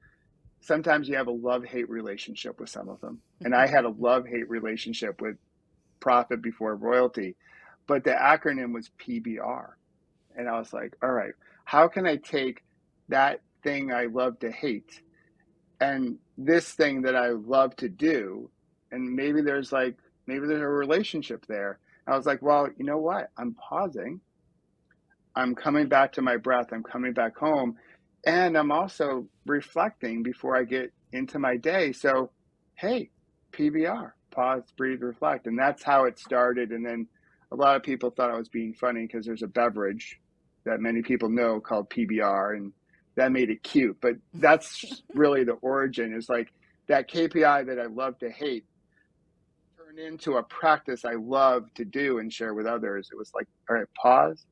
sometimes 0.62 1.10
you 1.10 1.18
have 1.18 1.28
a 1.28 1.32
love 1.32 1.66
hate 1.66 1.90
relationship 1.90 2.60
with 2.60 2.70
some 2.70 2.90
of 2.90 3.02
them. 3.02 3.20
And 3.44 3.54
I 3.54 3.66
mm-hmm. 3.66 3.76
had 3.76 3.86
a 3.86 3.90
love 3.90 4.26
hate 4.26 4.50
relationship 4.50 5.22
with 5.22 5.38
profit 6.00 6.42
before 6.42 6.76
royalty 6.76 7.36
but 7.92 8.06
the 8.06 8.12
acronym 8.12 8.74
was 8.74 8.90
PBR. 9.06 9.72
And 10.38 10.48
I 10.48 10.58
was 10.58 10.72
like, 10.72 10.96
all 11.04 11.12
right, 11.12 11.34
how 11.66 11.90
can 11.90 12.08
I 12.08 12.16
take 12.16 12.64
that 13.10 13.42
thing 13.64 13.92
I 13.92 14.06
love 14.06 14.40
to 14.40 14.50
hate 14.50 15.02
and 15.82 16.18
this 16.38 16.72
thing 16.72 17.02
that 17.02 17.18
I 17.18 17.32
love 17.32 17.76
to 17.78 17.90
do? 17.90 18.50
And 18.94 19.14
maybe 19.14 19.42
there's 19.42 19.74
like, 19.74 19.98
maybe 20.26 20.48
there's 20.48 20.62
a 20.62 20.68
relationship 20.68 21.46
there. 21.48 21.80
I 22.08 22.16
was 22.16 22.26
like, 22.26 22.42
well, 22.42 22.70
you 22.78 22.86
know 22.86 22.98
what? 22.98 23.30
I'm 23.38 23.56
pausing. 23.56 24.22
I'm 25.36 25.54
coming 25.56 25.90
back 25.90 26.14
to 26.14 26.22
my 26.22 26.38
breath. 26.38 26.68
I'm 26.72 26.84
coming 26.84 27.12
back 27.12 27.38
home. 27.38 27.78
And 28.26 28.58
I'm 28.58 28.72
also 28.72 29.28
reflecting 29.46 30.24
before 30.24 30.56
I 30.56 30.64
get 30.64 30.94
into 31.12 31.40
my 31.40 31.58
day. 31.58 31.92
So, 31.92 32.32
hey, 32.76 33.10
PBR, 33.52 34.12
pause, 34.32 34.64
breathe, 34.78 35.02
reflect. 35.02 35.48
And 35.48 35.58
that's 35.58 35.84
how 35.84 36.06
it 36.06 36.20
started. 36.20 36.72
And 36.72 36.86
then 36.86 37.08
a 37.52 37.56
lot 37.56 37.76
of 37.76 37.84
people 37.84 38.12
thought 38.12 38.32
I 38.32 38.38
was 38.38 38.50
being 38.50 38.74
funny 38.74 39.06
because 39.06 39.26
there's 39.26 39.44
a 39.44 39.48
beverage 39.48 40.20
that 40.66 40.80
many 40.80 41.02
people 41.02 41.30
know 41.30 41.60
called 41.60 41.90
PBR, 41.90 42.56
and 42.56 42.72
that 43.16 43.32
made 43.32 43.50
it 43.50 43.64
cute. 43.64 43.98
But 44.02 44.14
that's 44.34 45.02
really 45.14 45.44
the 45.44 45.54
origin 45.54 46.14
is 46.14 46.30
like 46.30 46.54
that 46.88 47.10
KPI 47.10 47.68
that 47.68 47.80
I 47.80 47.88
love 47.88 48.20
to 48.20 48.30
hate 48.30 48.66
turned 49.78 50.00
into 50.00 50.38
a 50.38 50.44
practice 50.44 51.04
I 51.04 51.16
love 51.16 51.66
to 51.76 51.86
do 51.86 52.20
and 52.20 52.32
share 52.32 52.54
with 52.54 52.66
others. 52.66 53.10
It 53.12 53.18
was 53.18 53.32
like, 53.34 53.48
all 53.70 53.76
right, 53.76 53.88
pause, 54.02 54.46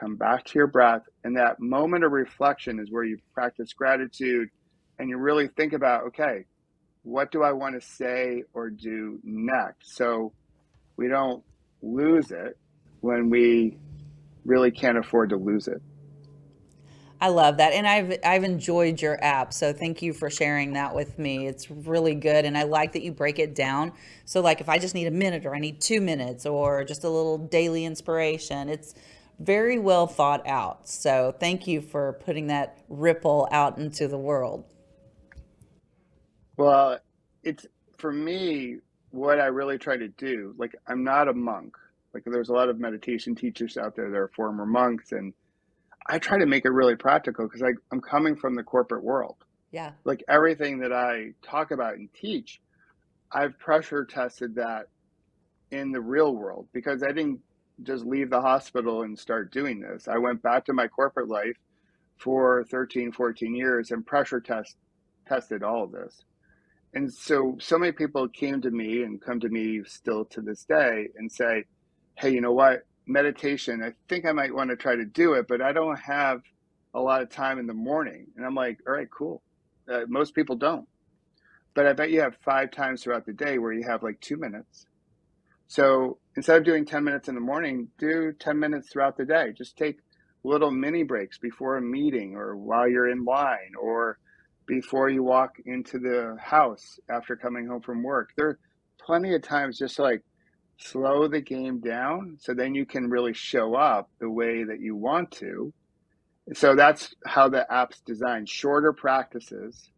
come 0.00 0.16
back 0.16 0.44
to 0.44 0.58
your 0.58 0.66
breath. 0.66 1.02
And 1.22 1.36
that 1.36 1.60
moment 1.60 2.04
of 2.04 2.12
reflection 2.12 2.80
is 2.80 2.90
where 2.90 3.04
you 3.04 3.18
practice 3.34 3.72
gratitude 3.72 4.48
and 4.98 5.08
you 5.08 5.18
really 5.18 5.48
think 5.48 5.74
about, 5.74 6.04
okay, 6.08 6.46
what 7.02 7.30
do 7.30 7.42
I 7.42 7.52
want 7.52 7.80
to 7.80 7.86
say 7.86 8.44
or 8.52 8.70
do 8.70 9.20
next? 9.22 9.96
So 9.96 10.32
we 10.96 11.08
don't 11.08 11.42
lose 11.82 12.30
it 12.30 12.58
when 13.00 13.30
we 13.30 13.78
really 14.44 14.70
can't 14.70 14.98
afford 14.98 15.30
to 15.30 15.36
lose 15.36 15.68
it. 15.68 15.80
I 17.22 17.28
love 17.28 17.58
that. 17.58 17.74
And 17.74 17.86
I've 17.86 18.18
I've 18.24 18.44
enjoyed 18.44 19.02
your 19.02 19.22
app. 19.22 19.52
So 19.52 19.74
thank 19.74 20.00
you 20.00 20.14
for 20.14 20.30
sharing 20.30 20.72
that 20.72 20.94
with 20.94 21.18
me. 21.18 21.46
It's 21.46 21.70
really 21.70 22.14
good 22.14 22.46
and 22.46 22.56
I 22.56 22.62
like 22.62 22.92
that 22.92 23.02
you 23.02 23.12
break 23.12 23.38
it 23.38 23.54
down. 23.54 23.92
So 24.24 24.40
like 24.40 24.62
if 24.62 24.70
I 24.70 24.78
just 24.78 24.94
need 24.94 25.06
a 25.06 25.10
minute 25.10 25.44
or 25.44 25.54
I 25.54 25.58
need 25.58 25.82
2 25.82 26.00
minutes 26.00 26.46
or 26.46 26.82
just 26.84 27.04
a 27.04 27.10
little 27.10 27.36
daily 27.36 27.84
inspiration, 27.84 28.70
it's 28.70 28.94
very 29.40 29.78
well 29.78 30.06
thought 30.06 30.46
out. 30.46 30.86
So 30.88 31.34
thank 31.40 31.66
you 31.66 31.80
for 31.80 32.12
putting 32.24 32.48
that 32.48 32.78
ripple 32.88 33.48
out 33.50 33.78
into 33.78 34.06
the 34.06 34.18
world. 34.18 34.64
Well, 36.56 36.98
it's 37.42 37.66
for 37.96 38.12
me 38.12 38.76
what 39.10 39.40
I 39.40 39.46
really 39.46 39.78
try 39.78 39.96
to 39.96 40.08
do. 40.08 40.54
Like 40.58 40.76
I'm 40.86 41.02
not 41.02 41.26
a 41.26 41.32
monk. 41.32 41.74
Like 42.12 42.24
there's 42.26 42.50
a 42.50 42.52
lot 42.52 42.68
of 42.68 42.78
meditation 42.78 43.34
teachers 43.34 43.78
out 43.78 43.96
there 43.96 44.10
that 44.10 44.16
are 44.16 44.30
former 44.36 44.66
monks 44.66 45.12
and 45.12 45.32
I 46.06 46.18
try 46.18 46.38
to 46.38 46.46
make 46.46 46.64
it 46.64 46.70
really 46.70 46.96
practical 46.96 47.46
because 47.46 47.62
I'm 47.90 48.00
coming 48.00 48.36
from 48.36 48.54
the 48.54 48.62
corporate 48.62 49.04
world. 49.04 49.36
Yeah. 49.70 49.92
Like 50.04 50.22
everything 50.28 50.78
that 50.80 50.92
I 50.92 51.32
talk 51.42 51.70
about 51.70 51.94
and 51.94 52.12
teach, 52.12 52.60
I've 53.32 53.58
pressure 53.58 54.04
tested 54.04 54.56
that 54.56 54.88
in 55.70 55.92
the 55.92 56.00
real 56.00 56.34
world 56.34 56.66
because 56.72 57.02
I 57.02 57.08
didn't 57.08 57.40
just 57.82 58.04
leave 58.04 58.30
the 58.30 58.40
hospital 58.40 59.02
and 59.02 59.18
start 59.18 59.52
doing 59.52 59.80
this. 59.80 60.08
I 60.08 60.18
went 60.18 60.42
back 60.42 60.64
to 60.66 60.72
my 60.72 60.88
corporate 60.88 61.28
life 61.28 61.56
for 62.18 62.64
13, 62.70 63.12
14 63.12 63.54
years 63.54 63.90
and 63.90 64.06
pressure 64.06 64.40
test 64.40 64.76
tested 65.26 65.62
all 65.62 65.84
of 65.84 65.92
this. 65.92 66.24
And 66.92 67.12
so 67.12 67.56
so 67.60 67.78
many 67.78 67.92
people 67.92 68.28
came 68.28 68.60
to 68.62 68.70
me 68.70 69.02
and 69.04 69.20
come 69.20 69.40
to 69.40 69.48
me 69.48 69.82
still 69.86 70.24
to 70.26 70.40
this 70.40 70.64
day 70.64 71.08
and 71.16 71.30
say, 71.30 71.64
"Hey, 72.16 72.30
you 72.30 72.40
know 72.40 72.52
what? 72.52 72.84
meditation. 73.10 73.82
I 73.82 73.92
think 74.08 74.24
I 74.24 74.32
might 74.32 74.54
want 74.54 74.70
to 74.70 74.76
try 74.76 74.96
to 74.96 75.04
do 75.04 75.34
it, 75.34 75.46
but 75.48 75.60
I 75.60 75.72
don't 75.72 75.98
have 75.98 76.42
a 76.94 77.00
lot 77.00 77.22
of 77.22 77.30
time 77.30 77.58
in 77.58 77.66
the 77.66 77.74
morning. 77.74 78.26
And 78.36 78.46
I'm 78.46 78.54
like, 78.54 78.78
all 78.86 78.94
right, 78.94 79.10
cool. 79.10 79.42
Uh, 79.90 80.02
most 80.08 80.34
people 80.34 80.56
don't. 80.56 80.86
But 81.74 81.86
I 81.86 81.92
bet 81.92 82.10
you 82.10 82.20
have 82.20 82.36
five 82.44 82.70
times 82.70 83.02
throughout 83.02 83.26
the 83.26 83.32
day 83.32 83.58
where 83.58 83.72
you 83.72 83.84
have 83.84 84.02
like 84.02 84.20
two 84.20 84.36
minutes. 84.36 84.86
So 85.70 86.18
instead 86.36 86.56
of 86.56 86.64
doing 86.64 86.84
10 86.84 87.04
minutes 87.04 87.28
in 87.28 87.36
the 87.36 87.40
morning, 87.40 87.86
do 87.96 88.32
10 88.32 88.58
minutes 88.58 88.88
throughout 88.90 89.16
the 89.16 89.24
day. 89.24 89.52
Just 89.56 89.76
take 89.76 90.00
little 90.42 90.72
mini 90.72 91.04
breaks 91.04 91.38
before 91.38 91.76
a 91.76 91.80
meeting 91.80 92.34
or 92.34 92.56
while 92.56 92.88
you're 92.88 93.08
in 93.08 93.24
line 93.24 93.74
or 93.80 94.18
before 94.66 95.08
you 95.08 95.22
walk 95.22 95.58
into 95.64 96.00
the 96.00 96.36
house 96.40 96.98
after 97.08 97.36
coming 97.36 97.68
home 97.68 97.82
from 97.82 98.02
work. 98.02 98.30
There 98.36 98.48
are 98.48 98.58
plenty 98.98 99.32
of 99.32 99.42
times 99.42 99.78
just 99.78 100.00
like 100.00 100.24
slow 100.76 101.28
the 101.28 101.40
game 101.40 101.78
down 101.78 102.38
so 102.40 102.52
then 102.52 102.74
you 102.74 102.84
can 102.84 103.08
really 103.08 103.32
show 103.32 103.76
up 103.76 104.10
the 104.18 104.28
way 104.28 104.64
that 104.64 104.80
you 104.80 104.96
want 104.96 105.30
to. 105.32 105.72
So 106.52 106.74
that's 106.74 107.14
how 107.24 107.48
the 107.48 107.72
app's 107.72 108.00
designed 108.00 108.48
shorter 108.48 108.92
practices 108.92 109.88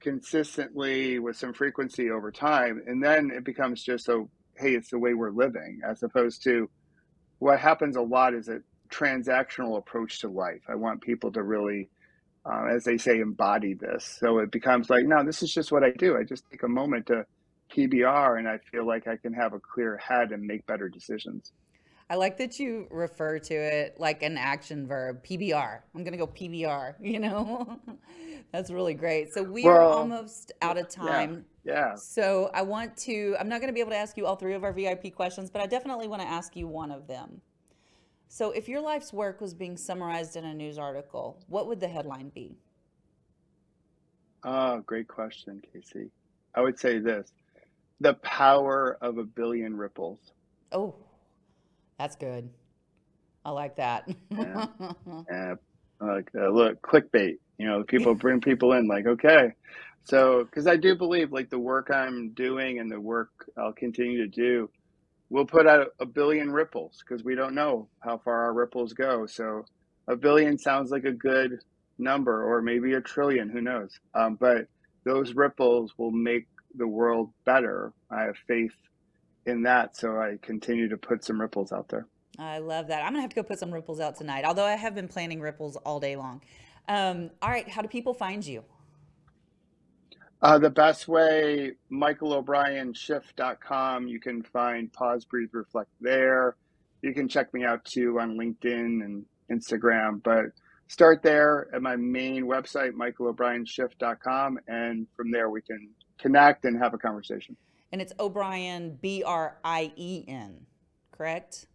consistently 0.00 1.18
with 1.18 1.36
some 1.36 1.52
frequency 1.52 2.10
over 2.10 2.32
time. 2.32 2.80
And 2.86 3.04
then 3.04 3.30
it 3.30 3.44
becomes 3.44 3.82
just 3.82 4.08
a 4.08 4.24
hey, 4.58 4.74
it's 4.74 4.90
the 4.90 4.98
way 4.98 5.14
we're 5.14 5.30
living, 5.30 5.80
as 5.84 6.02
opposed 6.02 6.42
to 6.44 6.68
what 7.38 7.60
happens 7.60 7.96
a 7.96 8.02
lot 8.02 8.34
is 8.34 8.48
a 8.48 8.60
transactional 8.90 9.78
approach 9.78 10.20
to 10.20 10.28
life. 10.28 10.62
I 10.68 10.74
want 10.74 11.00
people 11.00 11.30
to 11.32 11.42
really, 11.42 11.88
uh, 12.44 12.64
as 12.64 12.84
they 12.84 12.98
say, 12.98 13.20
embody 13.20 13.74
this. 13.74 14.18
So 14.20 14.38
it 14.38 14.50
becomes 14.50 14.90
like, 14.90 15.04
no, 15.04 15.24
this 15.24 15.42
is 15.42 15.52
just 15.52 15.70
what 15.70 15.84
I 15.84 15.90
do. 15.90 16.16
I 16.16 16.24
just 16.24 16.44
take 16.50 16.62
a 16.62 16.68
moment 16.68 17.06
to 17.06 17.24
PBR 17.70 18.38
and 18.38 18.48
I 18.48 18.58
feel 18.70 18.86
like 18.86 19.06
I 19.06 19.16
can 19.16 19.32
have 19.34 19.52
a 19.52 19.60
clear 19.60 19.96
head 19.98 20.32
and 20.32 20.42
make 20.42 20.66
better 20.66 20.88
decisions. 20.88 21.52
I 22.10 22.14
like 22.14 22.38
that 22.38 22.58
you 22.58 22.86
refer 22.90 23.38
to 23.38 23.54
it 23.54 23.96
like 23.98 24.22
an 24.22 24.38
action 24.38 24.86
verb, 24.86 25.22
PBR. 25.24 25.80
I'm 25.94 26.04
going 26.04 26.12
to 26.12 26.18
go 26.18 26.26
PBR, 26.26 26.94
you 27.00 27.20
know? 27.20 27.78
That's 28.52 28.70
really 28.70 28.94
great. 28.94 29.32
So 29.32 29.42
we 29.42 29.64
well, 29.64 29.76
are 29.76 29.82
almost 29.82 30.52
out 30.62 30.78
of 30.78 30.88
time. 30.88 31.44
Yeah, 31.64 31.72
yeah. 31.72 31.94
So 31.96 32.50
I 32.54 32.62
want 32.62 32.96
to, 32.98 33.36
I'm 33.38 33.48
not 33.48 33.60
going 33.60 33.68
to 33.68 33.74
be 33.74 33.80
able 33.80 33.90
to 33.90 33.96
ask 33.96 34.16
you 34.16 34.26
all 34.26 34.36
three 34.36 34.54
of 34.54 34.64
our 34.64 34.72
VIP 34.72 35.14
questions, 35.14 35.50
but 35.50 35.60
I 35.60 35.66
definitely 35.66 36.08
want 36.08 36.22
to 36.22 36.28
ask 36.28 36.56
you 36.56 36.66
one 36.66 36.90
of 36.90 37.06
them. 37.06 37.40
So 38.28 38.50
if 38.50 38.68
your 38.68 38.80
life's 38.80 39.12
work 39.12 39.40
was 39.40 39.54
being 39.54 39.76
summarized 39.76 40.36
in 40.36 40.44
a 40.44 40.54
news 40.54 40.78
article, 40.78 41.42
what 41.48 41.66
would 41.66 41.80
the 41.80 41.88
headline 41.88 42.30
be? 42.30 42.56
Oh, 44.44 44.80
great 44.80 45.08
question, 45.08 45.60
Casey. 45.72 46.10
I 46.54 46.60
would 46.60 46.78
say 46.78 46.98
this 46.98 47.32
the 48.00 48.14
power 48.14 48.96
of 49.00 49.18
a 49.18 49.24
billion 49.24 49.76
ripples. 49.76 50.18
Oh, 50.70 50.94
that's 51.98 52.16
good. 52.16 52.48
I 53.44 53.50
like 53.50 53.76
that. 53.76 54.08
yeah. 54.30 54.66
yeah. 55.30 55.54
Like, 56.00 56.30
uh, 56.38 56.48
look, 56.50 56.80
clickbait. 56.82 57.38
You 57.58 57.66
know, 57.66 57.82
people 57.82 58.14
bring 58.14 58.40
people 58.40 58.72
in 58.72 58.86
like, 58.86 59.06
okay. 59.06 59.52
So, 60.04 60.44
because 60.44 60.66
I 60.66 60.76
do 60.76 60.96
believe 60.96 61.32
like 61.32 61.50
the 61.50 61.58
work 61.58 61.90
I'm 61.90 62.30
doing 62.30 62.78
and 62.78 62.90
the 62.90 63.00
work 63.00 63.30
I'll 63.56 63.72
continue 63.72 64.18
to 64.18 64.28
do, 64.28 64.70
we'll 65.28 65.44
put 65.44 65.66
out 65.66 65.88
a 66.00 66.06
billion 66.06 66.50
ripples 66.50 67.02
because 67.06 67.24
we 67.24 67.34
don't 67.34 67.54
know 67.54 67.88
how 68.00 68.18
far 68.18 68.44
our 68.44 68.52
ripples 68.54 68.92
go. 68.94 69.26
So, 69.26 69.66
a 70.06 70.16
billion 70.16 70.56
sounds 70.58 70.90
like 70.90 71.04
a 71.04 71.12
good 71.12 71.58
number, 71.98 72.42
or 72.44 72.62
maybe 72.62 72.94
a 72.94 73.00
trillion, 73.00 73.50
who 73.50 73.60
knows? 73.60 73.98
Um, 74.14 74.36
but 74.36 74.68
those 75.04 75.34
ripples 75.34 75.92
will 75.98 76.12
make 76.12 76.46
the 76.74 76.86
world 76.86 77.30
better. 77.44 77.92
I 78.10 78.22
have 78.22 78.36
faith 78.46 78.72
in 79.46 79.62
that, 79.64 79.96
so 79.96 80.16
I 80.18 80.38
continue 80.40 80.88
to 80.88 80.96
put 80.96 81.24
some 81.24 81.40
ripples 81.40 81.72
out 81.72 81.88
there. 81.88 82.06
I 82.38 82.58
love 82.58 82.86
that. 82.86 83.02
I'm 83.02 83.12
gonna 83.12 83.22
have 83.22 83.30
to 83.30 83.36
go 83.36 83.42
put 83.42 83.58
some 83.58 83.74
ripples 83.74 84.00
out 84.00 84.16
tonight. 84.16 84.44
Although 84.44 84.64
I 84.64 84.76
have 84.76 84.94
been 84.94 85.08
planning 85.08 85.40
ripples 85.40 85.76
all 85.76 85.98
day 85.98 86.14
long. 86.14 86.40
Um, 86.88 87.30
all 87.42 87.50
right, 87.50 87.68
how 87.68 87.82
do 87.82 87.88
people 87.88 88.14
find 88.14 88.44
you? 88.44 88.64
Uh, 90.40 90.56
the 90.58 90.70
best 90.70 91.08
way, 91.08 91.72
michaelobrienshift.com. 91.90 94.06
You 94.06 94.20
can 94.20 94.44
find 94.44 94.92
Pause, 94.92 95.24
Breathe, 95.24 95.48
Reflect 95.52 95.90
there. 96.00 96.54
You 97.02 97.12
can 97.12 97.26
check 97.28 97.52
me 97.52 97.64
out 97.64 97.84
too 97.84 98.20
on 98.20 98.38
LinkedIn 98.38 99.04
and 99.04 99.24
Instagram, 99.50 100.22
but 100.22 100.44
start 100.86 101.22
there 101.22 101.66
at 101.74 101.82
my 101.82 101.96
main 101.96 102.44
website, 102.44 102.94
Michael 102.94 103.26
O'Brien 103.28 103.64
michaelobrienshift.com. 103.64 104.60
And 104.68 105.08
from 105.16 105.32
there, 105.32 105.50
we 105.50 105.62
can 105.62 105.88
connect 106.18 106.64
and 106.64 106.80
have 106.80 106.94
a 106.94 106.98
conversation. 106.98 107.56
And 107.90 108.00
it's 108.00 108.12
O'Brien, 108.20 108.96
B 109.00 109.24
R 109.24 109.58
I 109.64 109.92
E 109.96 110.24
N, 110.28 110.66
correct? 111.10 111.66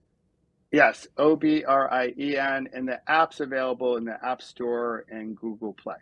Yes, 0.73 1.07
O 1.17 1.36
B 1.36 1.63
R 1.63 1.89
I 1.93 2.15
E 2.17 2.36
N. 2.36 2.67
And 2.73 2.88
the 2.88 2.99
app's 3.09 3.39
available 3.39 3.97
in 3.97 4.05
the 4.05 4.17
App 4.25 4.41
Store 4.41 5.05
and 5.07 5.38
Google 5.38 5.73
Play. 5.73 5.95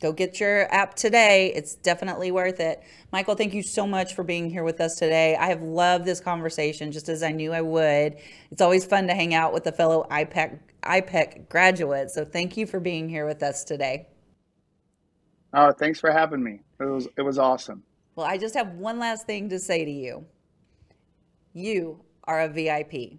Go 0.00 0.12
get 0.12 0.38
your 0.38 0.72
app 0.72 0.94
today. 0.94 1.52
It's 1.54 1.74
definitely 1.74 2.30
worth 2.30 2.60
it. 2.60 2.82
Michael, 3.12 3.34
thank 3.34 3.52
you 3.52 3.64
so 3.64 3.84
much 3.84 4.14
for 4.14 4.22
being 4.22 4.48
here 4.48 4.62
with 4.62 4.80
us 4.80 4.94
today. 4.94 5.34
I 5.34 5.46
have 5.46 5.62
loved 5.62 6.04
this 6.04 6.20
conversation 6.20 6.92
just 6.92 7.08
as 7.08 7.24
I 7.24 7.32
knew 7.32 7.52
I 7.52 7.62
would. 7.62 8.16
It's 8.52 8.62
always 8.62 8.84
fun 8.84 9.08
to 9.08 9.14
hang 9.14 9.34
out 9.34 9.52
with 9.52 9.66
a 9.66 9.72
fellow 9.72 10.06
IPEC, 10.08 10.60
IPEC 10.84 11.48
graduate. 11.48 12.12
So 12.12 12.24
thank 12.24 12.56
you 12.56 12.66
for 12.66 12.78
being 12.78 13.08
here 13.08 13.26
with 13.26 13.42
us 13.42 13.64
today. 13.64 14.06
Oh, 15.52 15.72
thanks 15.72 15.98
for 15.98 16.12
having 16.12 16.44
me. 16.44 16.60
It 16.78 16.84
was 16.84 17.08
it 17.16 17.22
was 17.22 17.38
awesome. 17.38 17.82
Well, 18.14 18.26
I 18.26 18.38
just 18.38 18.54
have 18.54 18.74
one 18.74 19.00
last 19.00 19.26
thing 19.26 19.48
to 19.48 19.58
say 19.58 19.84
to 19.84 19.90
you. 19.90 20.26
You 21.52 22.04
are 22.24 22.42
a 22.42 22.48
VIP. 22.48 23.18